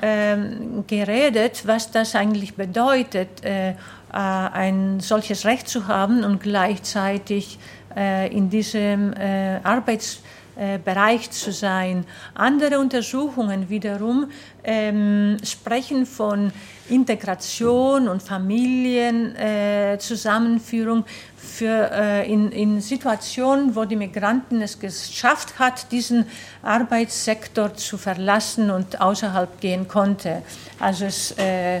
[0.00, 3.74] ähm, geredet, was das eigentlich bedeutet äh,
[4.12, 7.58] ein solches Recht zu haben und gleichzeitig
[7.96, 12.06] äh, in diesem äh, Arbeitsbereich zu sein.
[12.34, 14.30] Andere Untersuchungen wiederum
[14.62, 16.52] ähm, sprechen von
[16.88, 21.04] Integration und Familienzusammenführung
[21.36, 26.26] für, äh, in, in, Situationen, wo die Migranten es geschafft hat, diesen
[26.62, 30.42] Arbeitssektor zu verlassen und außerhalb gehen konnte.
[30.78, 31.80] Also es, äh,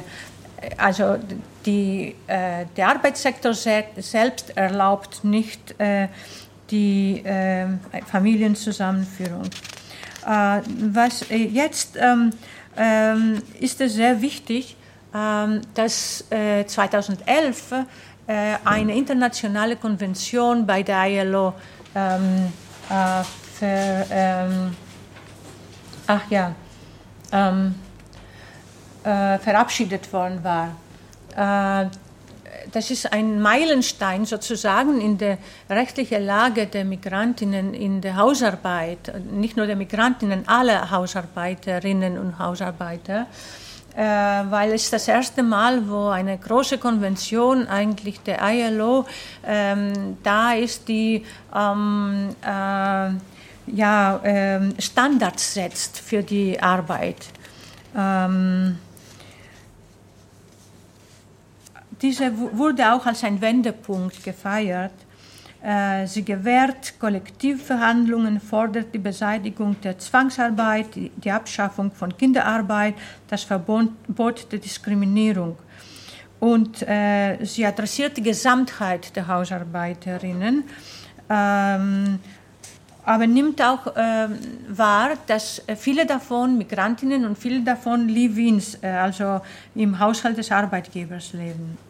[0.76, 1.16] also
[1.66, 6.08] die, äh, der Arbeitssektor se selbst erlaubt nicht äh,
[6.70, 7.66] die äh,
[8.06, 9.46] Familienzusammenführung.
[10.26, 10.60] Äh,
[10.92, 12.30] was äh, jetzt ähm,
[12.76, 14.76] ähm, ist es sehr wichtig,
[15.14, 17.72] ähm, dass 2011
[18.26, 21.52] äh, eine internationale Konvention bei der ILO
[21.94, 22.52] ähm,
[23.58, 24.76] für, ähm,
[26.06, 26.54] ach ja,
[27.32, 27.74] ähm,
[29.02, 30.76] verabschiedet worden war.
[31.36, 31.86] Äh,
[32.72, 35.38] das ist ein Meilenstein sozusagen in der
[35.68, 43.26] rechtlichen Lage der Migrantinnen in der Hausarbeit, nicht nur der Migrantinnen, aller Hausarbeiterinnen und Hausarbeiter.
[43.96, 44.02] äh,
[44.50, 49.06] weil es das erste Mal, wo eine große Konvention, eigentlich der ILO,
[49.44, 53.10] ähm, da ist, die ähm, äh,
[53.72, 57.26] ja, ähm, Standards setzt für die Arbeit.
[57.96, 58.78] Ähm,
[62.02, 64.92] diese wurde auch als ein Wendepunkt gefeiert.
[65.62, 72.94] Äh, sie gewährt Kollektivverhandlungen, fordert die Beseitigung der Zwangsarbeit, die Abschaffung von Kinderarbeit,
[73.28, 73.90] das Verbot
[74.50, 75.58] der Diskriminierung.
[76.38, 80.64] Und äh, sie adressiert die Gesamtheit der Hausarbeiterinnen,
[81.28, 82.18] ähm,
[83.04, 84.28] aber nimmt auch äh,
[84.68, 89.42] wahr, dass viele davon Migrantinnen und viele davon Live-ins, äh, also
[89.74, 91.89] im Haushalt des Arbeitgebers leben.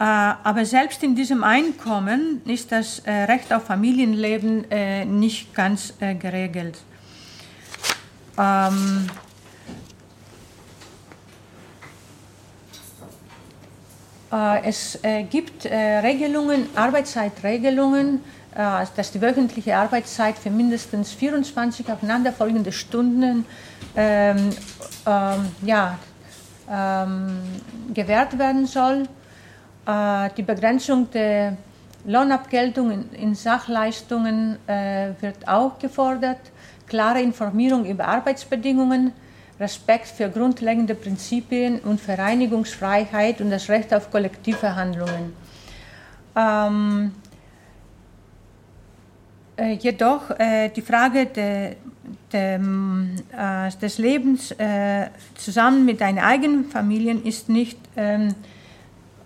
[0.00, 5.92] Äh, aber selbst in diesem Einkommen ist das äh, Recht auf Familienleben äh, nicht ganz
[5.98, 6.78] geregelt.
[8.38, 9.06] Ähm,
[14.62, 14.98] es
[15.30, 18.20] gibt Regelungen, Arbeitszeitregelungen,
[18.54, 23.46] dass die wöchentliche Arbeitszeit für mindestens 24 aufeinanderfolgende Stunden
[23.96, 24.50] ähm,
[25.06, 25.98] ähm, ja,
[26.70, 27.38] ähm,
[27.94, 29.08] gewährt werden soll.
[29.88, 31.56] Äh, die Begrenzung der
[32.04, 36.40] Lohnabgeltung in, Sachleistungen äh, wird auch gefordert.
[36.86, 39.12] Klare Informierung über Arbeitsbedingungen,
[39.58, 45.32] Respekt für grundlegende Prinzipien und Vereinigungsfreiheit und das Recht auf Kollektivverhandlungen.
[46.36, 47.12] Ähm,
[49.56, 51.76] äh, jedoch äh, die Frage de,
[52.32, 58.34] de, äh, des Lebens äh, zusammen mit einer eigenen Familie ist nicht ähm,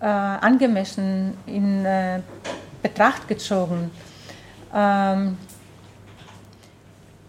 [0.03, 2.19] äh, angemessen in äh,
[2.81, 3.89] Betracht gezogen.
[4.75, 5.37] Ähm,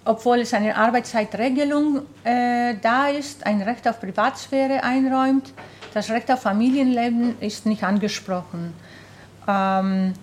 [0.04, 5.52] obwohl es eine Arbeitszeitregelung äh, da ist, ein Recht auf Privatsphäre einräumt,
[5.94, 8.74] das Recht auf Familienleben ist nicht angesprochen.
[9.46, 10.14] Ähm,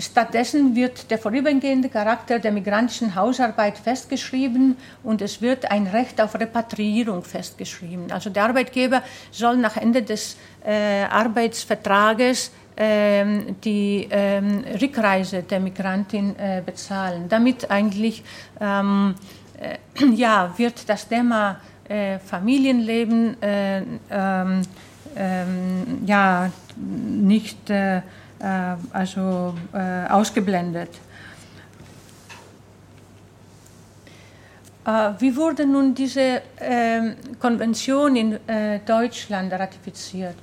[0.00, 6.34] Stattdessen wird der vorübergehende Charakter der migrantischen Hausarbeit festgeschrieben und es wird ein Recht auf
[6.34, 8.10] Repatriierung festgeschrieben.
[8.10, 16.34] Also der Arbeitgeber soll nach Ende des äh, Arbeitsvertrages ähm, die ähm, Rückreise der Migrantin
[16.38, 17.28] äh, bezahlen.
[17.28, 18.22] Damit eigentlich
[18.60, 19.14] ähm,
[19.58, 24.62] äh, ja, wird das Thema äh, Familienleben äh, ähm,
[25.16, 28.00] ähm, ja, nicht äh,
[28.92, 30.90] also äh, ausgeblendet.
[34.86, 38.38] Äh, wie wurde nun diese ähm, Konvention in
[38.86, 40.36] Deutschland ratifiziert?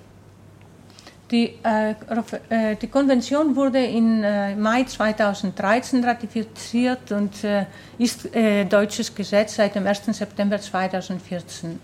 [1.29, 7.65] Die, äh, die, Konvention wurde im äh, Mai 2013 ratifiziert und äh,
[7.97, 8.29] ist
[8.69, 10.05] deutsches Gesetz seit dem 1.
[10.05, 11.79] September 2014.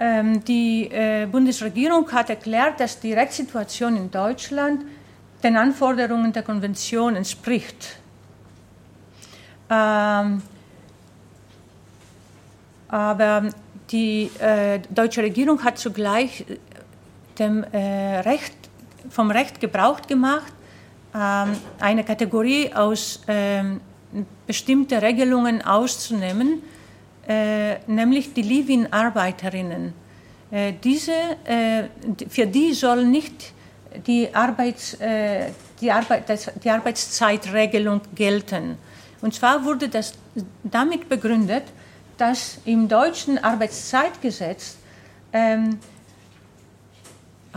[0.00, 4.84] Ähm, die äh, Bundesregierung hat erklärt, dass die Rechtssituation in Deutschland
[5.42, 7.96] den Anforderungen der Konvention entspricht.
[9.68, 10.42] Ähm,
[12.88, 13.50] aber
[13.90, 16.44] die äh, deutsche Regierung hat zugleich
[17.38, 18.54] dem, äh, Recht,
[19.10, 20.52] vom Recht Gebrauch gemacht,
[21.12, 23.20] ähm, eine Kategorie aus
[24.46, 26.62] bestimmten Regelungen auszunehmen,
[27.28, 29.92] nämlich die Living-Arbeiterinnen.
[30.50, 31.12] Äh, diese,
[31.44, 31.84] äh,
[32.28, 33.52] für die soll nicht
[34.06, 35.50] die, Arbeits, äh,
[35.80, 36.24] die, Arbeit,
[36.62, 38.78] die Arbeitszeitregelung gelten.
[39.20, 40.14] Und zwar wurde das
[40.64, 41.64] damit begründet,
[42.16, 44.76] dass im deutschen Arbeitszeitgesetz
[45.32, 45.78] ähm,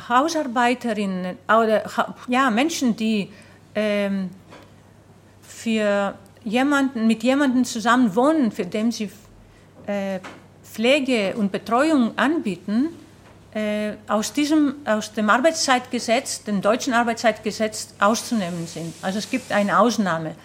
[0.09, 1.83] Hausarbeiterinnen oder
[2.27, 3.29] ja, Menschen, die
[3.75, 4.29] ähm,
[5.41, 9.09] für jemanden, mit jemandem zusammen wohnen, für den sie äh,
[10.63, 12.89] Pflege und Betreuung anbieten,
[13.53, 18.93] äh, aus, diesem, aus dem Arbeitszeitgesetz, dem deutschen Arbeitszeitgesetz, auszunehmen sind.
[19.01, 20.35] Also es gibt eine Ausnahme.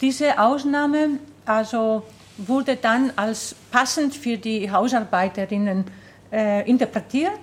[0.00, 2.02] Diese Ausnahme also
[2.36, 5.84] wurde dann als passend für die Hausarbeiterinnen
[6.30, 7.40] äh, interpretiert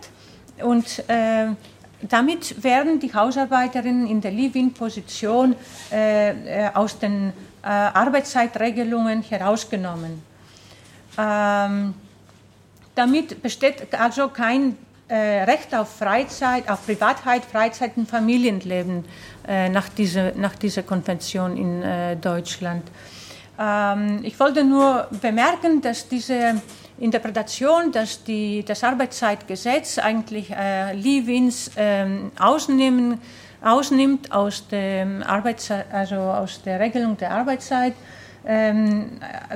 [0.62, 1.48] und äh,
[2.08, 5.56] damit werden die Hausarbeiterinnen in der Live-in-Position
[5.92, 7.32] äh, aus den
[7.64, 10.31] Arbeitszeitregelungen herausgenommen.
[11.18, 11.94] Ähm,
[12.96, 19.04] damit besteht also kein äh, Recht auf Freizeit, auf Privatheit, Freizeit und Familienleben
[19.48, 22.84] äh, nach, dieser, nach dieser Konvention in äh, Deutschland.
[23.60, 26.62] Ähm, ich wollte nur bemerken, dass diese
[26.98, 33.20] Interpretation, dass die, das Arbeitszeitgesetz eigentlich äh, Leave-ins ähm, ausnehmen,
[33.64, 37.94] ausnimmt aus, dem Arbeitszeit, also aus der Regelung der Arbeitszeit,
[38.46, 39.12] ähm,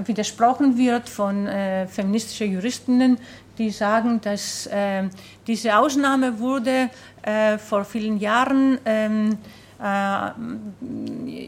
[0.06, 3.18] widersprochen wird von äh, feministischen Juristinnen,
[3.58, 5.04] die sagen, dass äh,
[5.48, 6.90] diese Ausnahme wurde
[7.24, 9.38] äh, vor vielen Jahren ähm,
[9.78, 10.30] äh,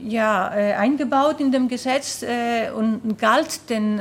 [0.05, 3.99] ja, äh, eingebaut in dem Gesetz äh, und galt den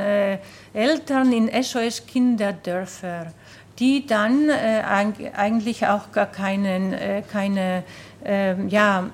[0.74, 3.32] Eltern in SOS-Kinderdörfer,
[3.78, 6.94] die dann eigentlich auch gar keinen,
[7.30, 7.84] keine
[8.68, 9.08] ja,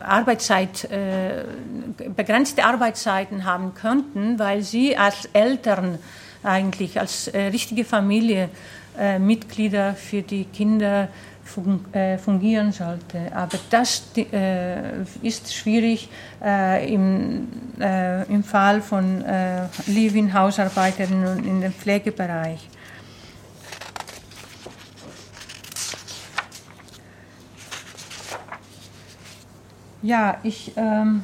[0.00, 0.88] Arbeitszeit,
[2.16, 5.98] begrenzte Arbeitszeiten haben könnten, weil sie als Eltern
[6.42, 8.48] eigentlich, als richtige Familie
[9.18, 11.08] Mitglieder für die Kinder
[11.92, 13.32] äh, fungieren sollte.
[13.34, 16.08] Aber das äh, ist schwierig
[16.42, 17.48] äh, im,
[18.28, 19.24] im Fall von
[19.86, 22.60] Live-in-Hausarbeiterinnen in dem Pflegebereich.
[30.02, 30.72] Ja, ich.
[30.76, 31.22] Ähm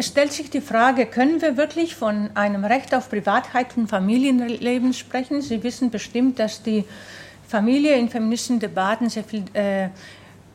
[0.00, 4.92] Es stellt sich die Frage, können wir wirklich von einem Recht auf Privatheit und Familienleben
[4.92, 5.42] sprechen?
[5.42, 6.84] Sie wissen bestimmt, dass die
[7.48, 9.88] Familie in feministischen Debatten sehr viel äh,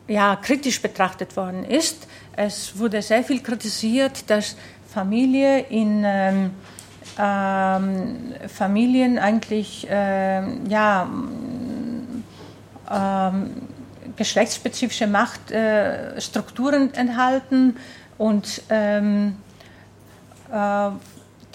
[0.07, 2.07] ja, kritisch betrachtet worden ist.
[2.37, 4.55] Es wurde sehr viel kritisiert, dass
[4.87, 6.51] Familie in ähm,
[7.19, 11.09] ähm, Familien eigentlich ähm, ja,
[12.91, 13.51] ähm,
[14.15, 17.77] geschlechtsspezifische Machtstrukturen äh, enthalten
[18.17, 19.37] und ähm,
[20.51, 20.89] äh,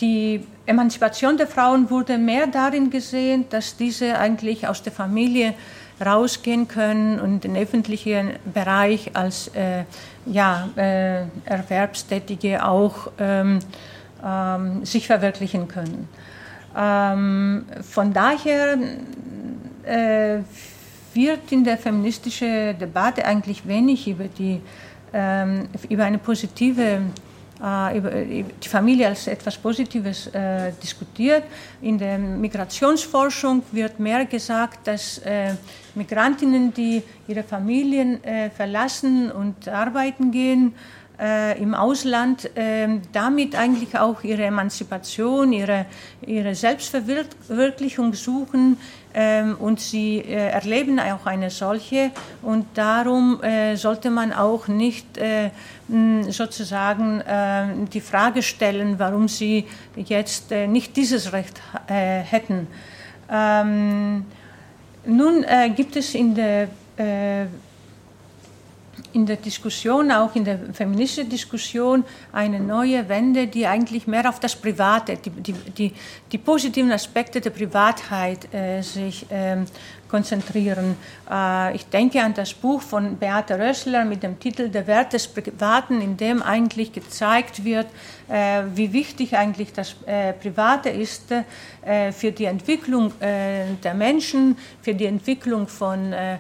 [0.01, 5.55] die Emanzipation der Frauen wurde mehr darin gesehen, dass diese eigentlich aus der Familie
[6.05, 9.85] rausgehen können und den öffentlichen Bereich als äh,
[10.27, 13.59] ja, äh, Erwerbstätige auch ähm,
[14.25, 16.09] ähm, sich verwirklichen können.
[16.77, 18.79] Ähm, von daher
[19.85, 20.39] äh,
[21.19, 24.61] wird in der feministischen Debatte eigentlich wenig über die
[25.13, 27.01] ähm, über eine positive
[27.61, 28.11] äh, über
[28.65, 31.45] die Familie als etwas Positives äh, diskutiert.
[31.83, 35.55] In der Migrationsforschung wird mehr gesagt, dass äh,
[35.95, 40.73] Migrantinnen, die ihre Familien äh, verlassen und arbeiten gehen,
[41.21, 45.87] äh, im Ausland äh, damit eigentlich auch ihre Emanzipation, ihre,
[46.25, 48.79] ihre Selbstverwirklichung suchen
[49.15, 52.13] ähm, und sie äh, erleben auch eine solche
[52.43, 55.51] und darum äh, sollte man auch nicht äh,
[56.29, 57.23] sozusagen
[57.91, 59.65] die Frage stellen, warum sie
[59.97, 62.67] jetzt äh, nicht dieses Recht hätten.
[63.31, 64.27] Ähm,
[65.07, 66.69] nun gibt es in der
[69.13, 74.41] in der Diskussion, auch in der feministischen Diskussion, eine neue Wende, die eigentlich mehr auf
[74.41, 75.93] das Private, die, die, die,
[76.31, 79.67] die positiven Aspekte der Privatheit äh, sich ähm,
[80.09, 80.97] konzentrieren.
[81.31, 85.29] Äh, ich denke an das Buch von Beate Rössler mit dem Titel Der Wert des
[85.29, 87.87] Privaten, in dem eigentlich gezeigt wird,
[88.29, 94.57] äh, wie wichtig eigentlich das äh, Private ist äh, für die Entwicklung äh, der Menschen,
[94.83, 96.39] für die Entwicklung von äh,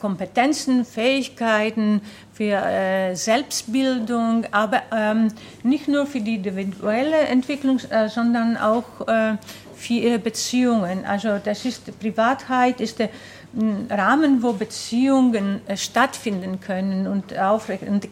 [0.00, 2.00] Kompetenzen, Fähigkeiten,
[2.32, 5.28] für äh, Selbstbildung, aber ähm,
[5.62, 8.84] nicht nur für die individuelle Entwicklung, äh, sondern auch
[9.76, 11.04] für ihre Beziehungen.
[11.04, 13.10] Also das ist Privatheit, ist der
[13.54, 17.34] hm, Rahmen, wo Beziehungen stattfinden können und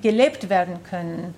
[0.03, 1.35] gelebt werden können.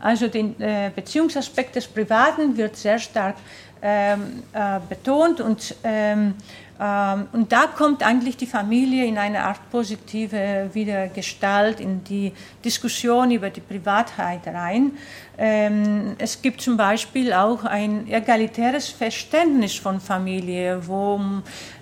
[0.00, 3.36] Also der Beziehungsaspekt des Privaten wird sehr stark
[3.80, 6.34] ähm, äh, betont und ähm,
[6.78, 12.32] und da kommt eigentlich die Familie in eine Art positive Wiedergestalt in die
[12.64, 14.92] Diskussion über die Privatheit rein.
[15.36, 21.20] Ähm, es gibt zum Beispiel auch ein egalitäres Verständnis von Familie, wo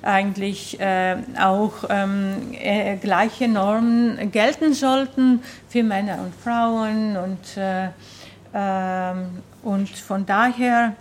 [0.00, 7.18] eigentlich äh, auch ähm, äh, gleiche Normen gelten sollten für Männer und Frauen.
[7.18, 7.88] Und, äh,
[9.62, 10.94] und von daher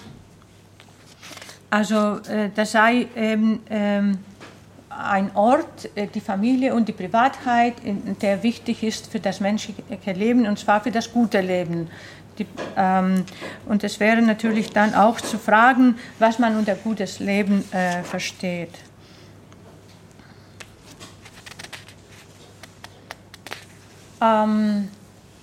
[1.76, 4.20] also äh, das sei ähm, ähm,
[4.88, 7.74] ein Ort, äh, die Familie und die Privatheit,
[8.22, 11.90] der wichtig ist für das menschliche Leben und zwar für das gute Leben.
[12.40, 12.46] Die,
[12.78, 13.26] ähm,
[13.66, 18.72] und es wäre natürlich dann auch zu fragen, was man unter gutes Leben äh, versteht.
[24.22, 24.88] Ähm,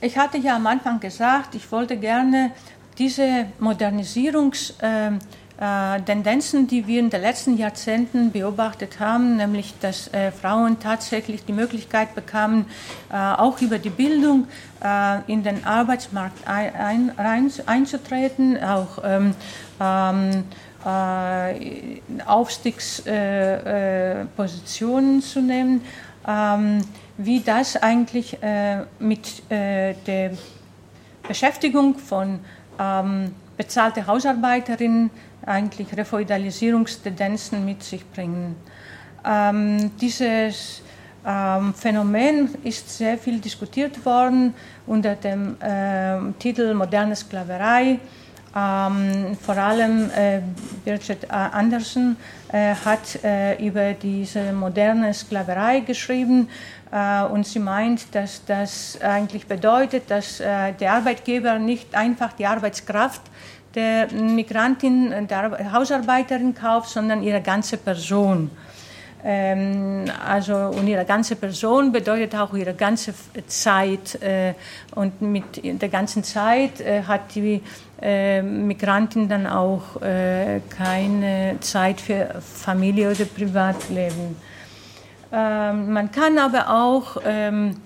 [0.01, 2.53] ich hatte ja am Anfang gesagt, ich wollte gerne
[2.97, 5.19] diese Modernisierungs- äh,
[5.59, 11.53] Tendenzen, die wir in den letzten Jahrzehnten beobachtet haben, nämlich dass äh, Frauen tatsächlich die
[11.53, 12.67] Möglichkeit bekamen,
[13.13, 14.49] äh, auch über die Bildung
[14.83, 19.35] äh, in den Arbeitsmarkt ein, ein, einzutreten, auch ähm,
[19.81, 20.43] ähm,
[20.85, 25.83] äh, Aufstiegspositionen zu nehmen.
[26.27, 26.81] Ähm,
[27.19, 28.39] wie das eigentlich
[28.99, 30.31] mit der
[31.29, 32.41] Beschäftigung von
[32.81, 35.11] ähm, bezahlten Hausarbeiterinnen
[35.47, 38.57] eigentlich Refeudalisierungstendenzen mit sich bringen.
[39.25, 40.83] Ähm, dieses
[41.25, 44.55] ähm, Phänomen ist sehr viel diskutiert worden
[44.87, 47.99] unter dem äh, Titel Moderne Sklaverei.
[48.55, 50.41] Ähm, vor allem äh,
[50.85, 52.17] Birgit Andersen
[52.53, 56.49] äh, hat äh, über diese moderne Sklaverei geschrieben
[56.91, 62.45] äh, und sie meint, dass das eigentlich bedeutet, dass äh, der Arbeitgeber nicht einfach die
[62.45, 63.23] Arbeitskraft
[63.75, 68.51] der Migrantin, der Hausarbeiterin kauft, sondern ihre ganze Person.
[69.25, 73.15] Ähm, also und ihre ganze Person bedeutet auch ihre ganze
[73.47, 74.55] Zeit äh,
[74.97, 77.63] und mit der ganzen Zeit äh, hat die
[78.01, 84.37] äh, Migrantin dann auch äh, keine Zeit für Familie oder Privatleben.
[85.33, 87.77] Ähm, man kann aber auch ähm,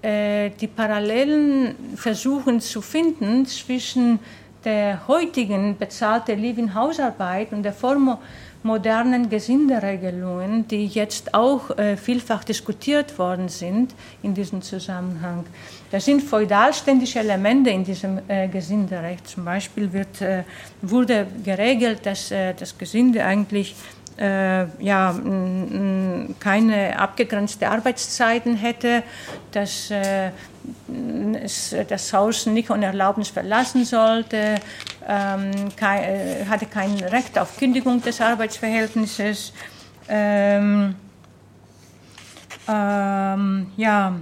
[0.00, 4.20] äh, die Parallelen versuchen zu finden zwischen
[4.64, 8.18] der heutigen bezahlten Living-Hausarbeit und der Form
[8.64, 15.44] modernen Gesinderegelungen, die jetzt auch äh, vielfach diskutiert worden sind in diesem Zusammenhang.
[15.90, 19.28] Da sind feudalständische Elemente in diesem äh, Gesinderecht.
[19.28, 20.44] Zum Beispiel wird, äh,
[20.80, 23.74] wurde geregelt, dass äh, das Gesinde eigentlich
[24.18, 25.14] äh, ja,
[26.40, 29.02] keine abgegrenzte Arbeitszeiten hätte,
[29.52, 30.30] dass äh,
[31.88, 34.56] das Haus nicht ohne Erlaubnis verlassen sollte,
[35.06, 39.52] ähm, kein, äh, hatte kein Recht auf Kündigung des Arbeitsverhältnisses.
[40.08, 40.94] Ähm,
[42.68, 44.14] ähm, ja,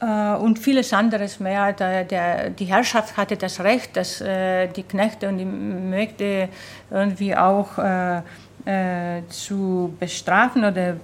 [0.00, 1.72] und vieles anderes mehr.
[1.72, 6.50] Der, der, die Herrschaft hatte das Recht, dass äh, die Knechte und die Mägde
[6.90, 8.18] irgendwie auch äh,
[8.66, 10.96] äh zu bestrafen oder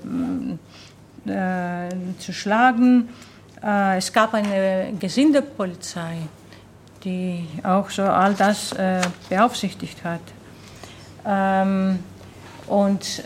[1.26, 1.88] äh,
[2.18, 3.08] zu schlagen.
[3.64, 6.16] Äh, es gab eine Gesindepolizei,
[7.02, 8.74] die auch so all das
[9.30, 10.20] beaufsichtigt hat.
[11.24, 12.00] Ähm,
[12.66, 13.24] und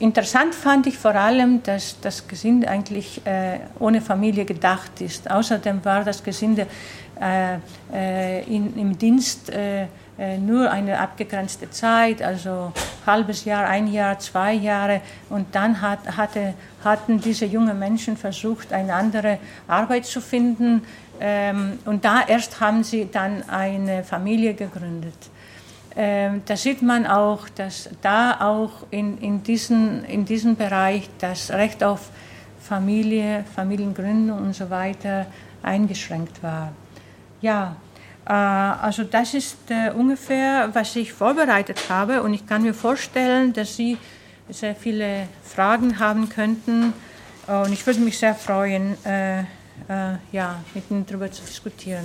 [0.00, 5.30] Interessant fand ich vor allem, dass das Gesinde eigentlich äh, ohne Familie gedacht ist.
[5.30, 6.66] Außerdem war das Gesinde
[7.20, 7.58] äh,
[7.92, 9.86] äh, in, im Dienst äh,
[10.16, 12.72] äh, nur eine abgegrenzte Zeit, also
[13.04, 15.00] halbes Jahr, ein Jahr, zwei Jahre.
[15.28, 20.82] Und dann hat, hatte, hatten diese jungen Menschen versucht, eine andere Arbeit zu finden.
[21.20, 25.18] Ähm, und da erst haben sie dann eine Familie gegründet.
[25.96, 31.50] Ähm, da sieht man auch, dass da auch in, in, diesen, in diesem Bereich das
[31.50, 32.10] Recht auf
[32.60, 35.26] Familie, Familiengründung und so weiter
[35.62, 36.72] eingeschränkt war.
[37.40, 37.76] Ja,
[38.26, 43.52] äh, also das ist äh, ungefähr, was ich vorbereitet habe und ich kann mir vorstellen,
[43.52, 43.96] dass Sie
[44.48, 46.92] sehr viele Fragen haben könnten
[47.46, 49.44] und ich würde mich sehr freuen, äh, äh,
[50.32, 52.04] ja, mit Ihnen darüber zu diskutieren.